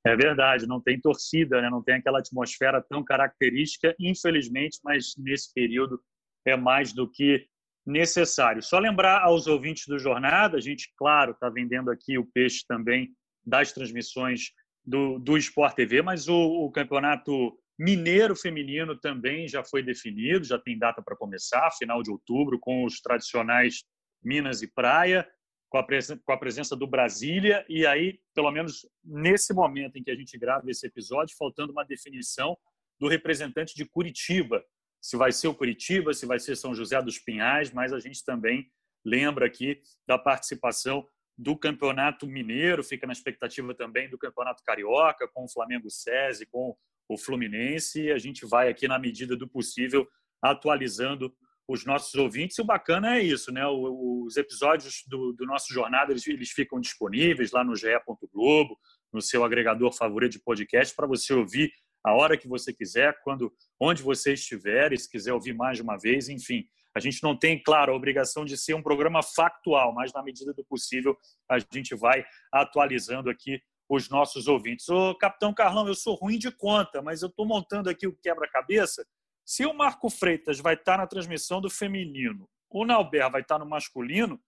[0.05, 1.69] É verdade, não tem torcida, né?
[1.69, 6.01] não tem aquela atmosfera tão característica, infelizmente, mas nesse período
[6.45, 7.45] é mais do que
[7.89, 8.61] necessário.
[8.61, 13.09] Só lembrar aos ouvintes do Jornada, a gente, claro, está vendendo aqui o peixe também
[13.45, 14.51] das transmissões
[14.85, 20.59] do, do Sport TV, mas o, o campeonato mineiro feminino também já foi definido, já
[20.59, 23.83] tem data para começar, final de outubro, com os tradicionais
[24.23, 25.27] Minas e Praia,
[25.69, 25.85] com a,
[26.25, 30.37] com a presença do Brasília, e aí, pelo menos nesse momento em que a gente
[30.37, 32.57] grava esse episódio, faltando uma definição
[32.99, 34.63] do representante de Curitiba,
[35.01, 38.23] se vai ser o Curitiba, se vai ser São José dos Pinhais, mas a gente
[38.23, 38.69] também
[39.05, 45.45] lembra aqui da participação do Campeonato Mineiro, fica na expectativa também do Campeonato Carioca, com
[45.45, 46.75] o Flamengo SESI, com
[47.07, 50.05] o Fluminense, e a gente vai aqui, na medida do possível,
[50.41, 51.33] atualizando
[51.65, 52.57] os nossos ouvintes.
[52.57, 53.65] E o bacana é isso, né?
[53.67, 57.89] Os episódios do, do nosso jornada eles, eles ficam disponíveis lá no ge
[58.33, 58.77] Globo,
[59.13, 61.71] no seu agregador favorito de podcast, para você ouvir
[62.03, 65.97] a hora que você quiser, quando, onde você estiver, se quiser ouvir mais de uma
[65.97, 66.65] vez, enfim.
[66.95, 70.53] A gente não tem, claro, a obrigação de ser um programa factual, mas na medida
[70.53, 71.15] do possível
[71.49, 74.87] a gente vai atualizando aqui os nossos ouvintes.
[74.89, 79.05] Ô, Capitão Carlão, eu sou ruim de conta, mas eu estou montando aqui o quebra-cabeça.
[79.45, 83.65] Se o Marco Freitas vai estar na transmissão do feminino, o Nauber vai estar no
[83.65, 84.39] masculino,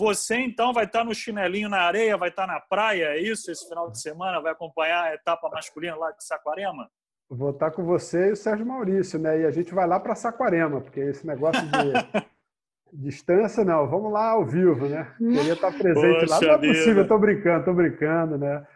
[0.00, 3.50] você então vai estar no chinelinho na areia, vai estar na praia, é isso?
[3.50, 6.90] Esse final de semana vai acompanhar a etapa masculina lá de Saquarema?
[7.28, 9.42] Vou estar com você e o Sérgio Maurício, né?
[9.42, 11.70] E a gente vai lá para Saquarema, porque esse negócio de
[13.04, 13.86] distância, não.
[13.86, 15.14] Vamos lá ao vivo, né?
[15.18, 16.40] Queria estar presente Poxa lá.
[16.40, 18.66] Não é possível, estou brincando, estou brincando, né?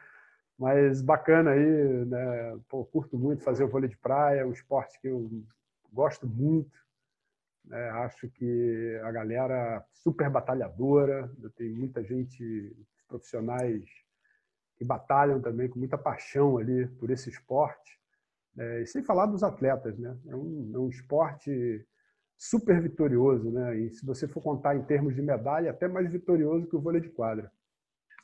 [0.59, 2.59] Mas bacana aí, né?
[2.69, 5.29] Pô, curto muito fazer o vôlei de praia, um esporte que eu
[5.91, 6.71] gosto muito.
[7.73, 12.77] É, acho que a galera super batalhadora, tem muita gente,
[13.09, 13.85] profissionais
[14.77, 17.99] que batalham também com muita paixão ali por esse esporte.
[18.59, 20.17] É, e sem falar dos atletas, né?
[20.29, 21.85] É um, é um esporte
[22.37, 23.79] super vitorioso, né?
[23.79, 27.01] E se você for contar em termos de medalha, até mais vitorioso que o vôlei
[27.01, 27.51] de quadra.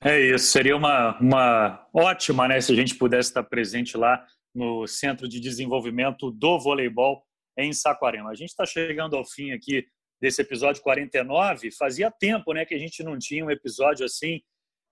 [0.03, 4.25] É isso, seria uma, uma ótima, né, se a gente pudesse estar presente lá
[4.55, 7.23] no Centro de Desenvolvimento do Voleibol
[7.57, 8.31] em Saquarema.
[8.31, 9.87] A gente está chegando ao fim aqui
[10.21, 11.71] desse episódio 49.
[11.73, 14.41] Fazia tempo né, que a gente não tinha um episódio assim,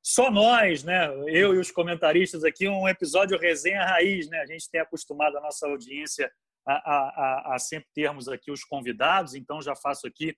[0.02, 1.08] só nós, né?
[1.26, 4.28] eu e os comentaristas aqui, um episódio resenha raiz.
[4.28, 4.38] Né?
[4.38, 6.30] A gente tem acostumado a nossa audiência
[6.66, 10.36] a, a, a sempre termos aqui os convidados, então já faço aqui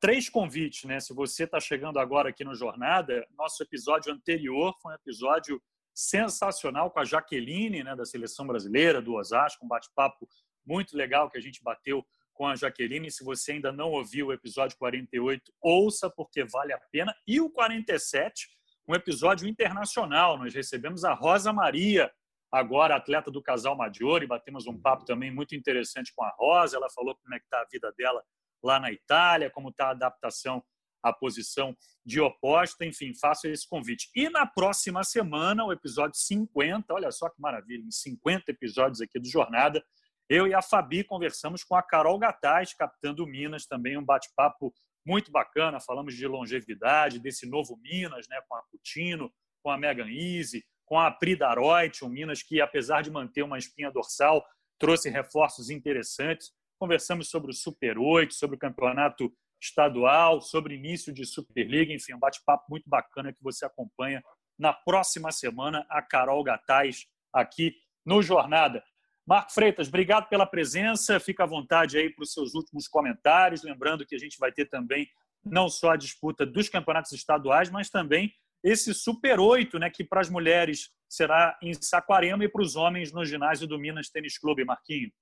[0.00, 1.00] três convites, né?
[1.00, 5.60] Se você está chegando agora aqui no Jornada, nosso episódio anterior foi um episódio
[5.92, 10.28] sensacional com a Jaqueline, né, da seleção brasileira, do Osasco, um bate-papo
[10.68, 13.10] muito legal que a gente bateu com a Jaqueline.
[13.10, 17.12] Se você ainda não ouviu o episódio 48, ouça, porque vale a pena.
[17.26, 18.46] E o 47,
[18.86, 20.38] um episódio internacional.
[20.38, 22.12] Nós recebemos a Rosa Maria,
[22.52, 24.26] agora atleta do casal Maggiore.
[24.26, 26.76] Batemos um papo também muito interessante com a Rosa.
[26.76, 28.22] Ela falou como é que está a vida dela
[28.62, 30.62] lá na Itália, como está a adaptação
[31.02, 32.84] à posição de oposta.
[32.84, 34.08] Enfim, faço esse convite.
[34.14, 39.18] E na próxima semana, o episódio 50, olha só que maravilha, em 50 episódios aqui
[39.18, 39.84] do Jornada,
[40.28, 44.72] eu e a Fabi conversamos com a Carol Gataz, capitã do Minas, também um bate-papo
[45.04, 45.80] muito bacana.
[45.80, 50.98] Falamos de longevidade, desse novo Minas, né, com a Coutinho, com a Megan Easy, com
[50.98, 54.44] a Pri Daroit, um Minas que, apesar de manter uma espinha dorsal,
[54.78, 56.52] trouxe reforços interessantes.
[56.78, 62.18] Conversamos sobre o Super 8, sobre o campeonato estadual, sobre início de Superliga, enfim, um
[62.18, 64.22] bate-papo muito bacana que você acompanha
[64.58, 67.74] na próxima semana, a Carol Gataz aqui
[68.04, 68.82] no Jornada.
[69.28, 71.20] Marco Freitas, obrigado pela presença.
[71.20, 73.62] Fica à vontade aí para os seus últimos comentários.
[73.62, 75.06] Lembrando que a gente vai ter também
[75.44, 78.32] não só a disputa dos campeonatos estaduais, mas também
[78.64, 83.12] esse Super 8, né, que para as mulheres será em Saquarema e para os homens
[83.12, 85.12] no ginásio do Minas Tênis Clube, Marquinho.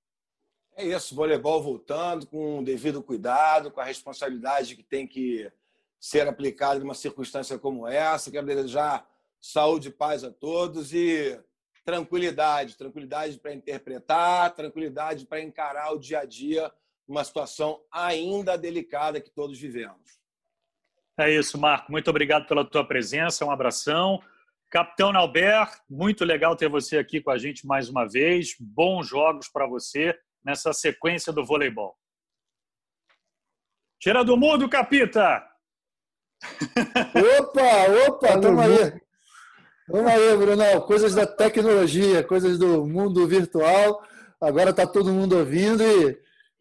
[0.77, 5.51] É isso, voleibol voltando com o devido cuidado, com a responsabilidade que tem que
[5.99, 8.31] ser aplicada numa circunstância como essa.
[8.31, 9.05] Quero desejar
[9.41, 11.37] saúde e paz a todos e
[11.87, 16.69] tranquilidade, tranquilidade para interpretar, tranquilidade para encarar o dia a dia,
[17.07, 20.19] uma situação ainda delicada que todos vivemos.
[21.17, 21.89] É isso, Marco.
[21.89, 23.45] Muito obrigado pela tua presença.
[23.45, 24.21] Um abração.
[24.69, 28.53] Capitão Nalber, muito legal ter você aqui com a gente mais uma vez.
[28.59, 30.13] Bons jogos para você
[30.43, 31.97] nessa sequência do voleibol.
[33.97, 35.41] Tira do mundo, Capita!
[37.39, 39.06] Opa, opa, estamos aí.
[39.89, 40.81] Vamos aí, Bruno.
[40.81, 44.01] Coisas da tecnologia, coisas do mundo virtual.
[44.39, 46.17] Agora está todo mundo ouvindo e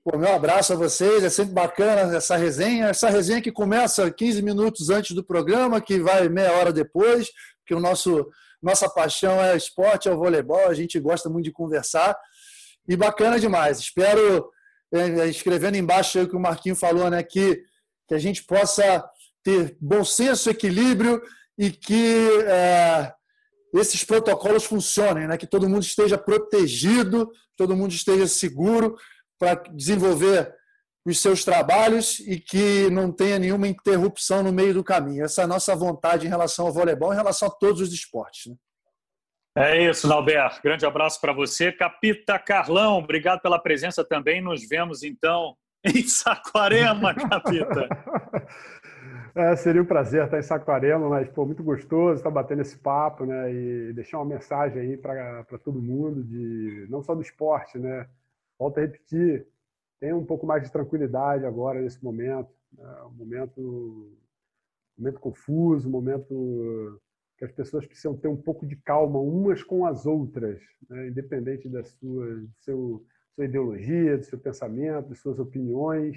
[0.09, 2.87] Pô, meu abraço a vocês, é sempre bacana essa resenha.
[2.87, 7.75] Essa resenha que começa 15 minutos antes do programa, que vai meia hora depois, porque
[7.75, 8.31] o nosso
[8.63, 12.17] nossa paixão é esporte, é o voleibol, a gente gosta muito de conversar.
[12.89, 13.81] E bacana demais.
[13.81, 14.49] Espero,
[14.95, 17.61] é, é, escrevendo embaixo o que o Marquinho falou, né, que,
[18.07, 19.05] que a gente possa
[19.43, 21.21] ter bom senso, equilíbrio
[21.59, 23.13] e que é,
[23.79, 28.97] esses protocolos funcionem, né, que todo mundo esteja protegido, todo mundo esteja seguro
[29.39, 30.55] para desenvolver
[31.07, 35.25] os seus trabalhos e que não tenha nenhuma interrupção no meio do caminho.
[35.25, 38.47] Essa é a nossa vontade em relação ao voleibol, em relação a todos os esportes.
[38.47, 38.57] Né?
[39.59, 40.61] É isso, Nalber.
[40.63, 41.73] Grande abraço para você.
[41.73, 44.43] Capita Carlão, obrigado pela presença também.
[44.43, 45.57] Nos vemos então
[45.87, 47.89] em Saquarema, Capita.
[49.37, 53.27] É, seria um prazer estar em Saquarema, mas pô, muito gostoso estar batendo esse papo
[53.27, 58.09] né, e deixar uma mensagem aí para todo mundo, de não só do esporte, né?
[58.59, 59.47] volto a repetir,
[60.01, 63.03] tenha um pouco mais de tranquilidade agora nesse momento, né?
[63.03, 64.17] um momento,
[64.97, 66.99] momento confuso, um momento
[67.37, 70.59] que as pessoas precisam ter um pouco de calma umas com as outras,
[70.89, 71.09] né?
[71.09, 76.17] independente da sua, do seu, sua ideologia, do seu pensamento, das suas opiniões.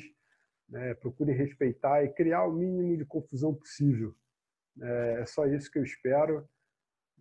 [0.70, 0.94] Né?
[0.96, 4.16] Procure respeitar e criar o mínimo de confusão possível.
[4.82, 6.48] É, é só isso que eu espero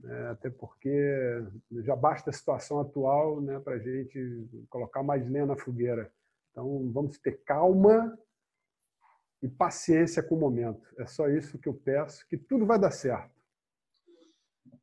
[0.00, 0.28] né?
[0.30, 1.42] até porque
[1.82, 6.12] já basta a situação atual né, para a gente colocar mais lenha na fogueira.
[6.50, 8.16] Então, vamos ter calma
[9.42, 10.82] e paciência com o momento.
[10.98, 13.37] É só isso que eu peço, que tudo vai dar certo.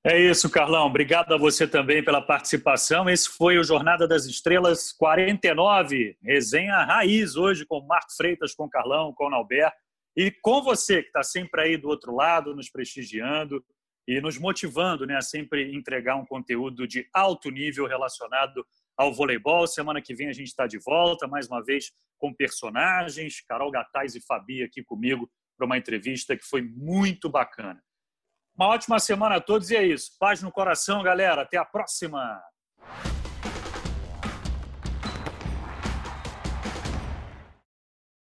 [0.08, 0.86] É isso, Carlão.
[0.86, 3.10] Obrigado a você também pela participação.
[3.10, 9.12] Esse foi o Jornada das Estrelas 49, resenha raiz hoje com Marco Freitas, com Carlão,
[9.12, 9.74] com Albert
[10.16, 13.66] e com você que está sempre aí do outro lado, nos prestigiando
[14.08, 18.64] e nos motivando né, a sempre entregar um conteúdo de alto nível relacionado
[18.96, 19.66] ao voleibol.
[19.66, 24.14] Semana que vem a gente está de volta, mais uma vez com personagens, Carol Gataz
[24.14, 25.28] e Fabi aqui comigo
[25.58, 27.82] para uma entrevista que foi muito bacana.
[28.58, 30.12] Uma ótima semana a todos e é isso.
[30.18, 31.42] Paz no coração, galera.
[31.42, 32.42] Até a próxima!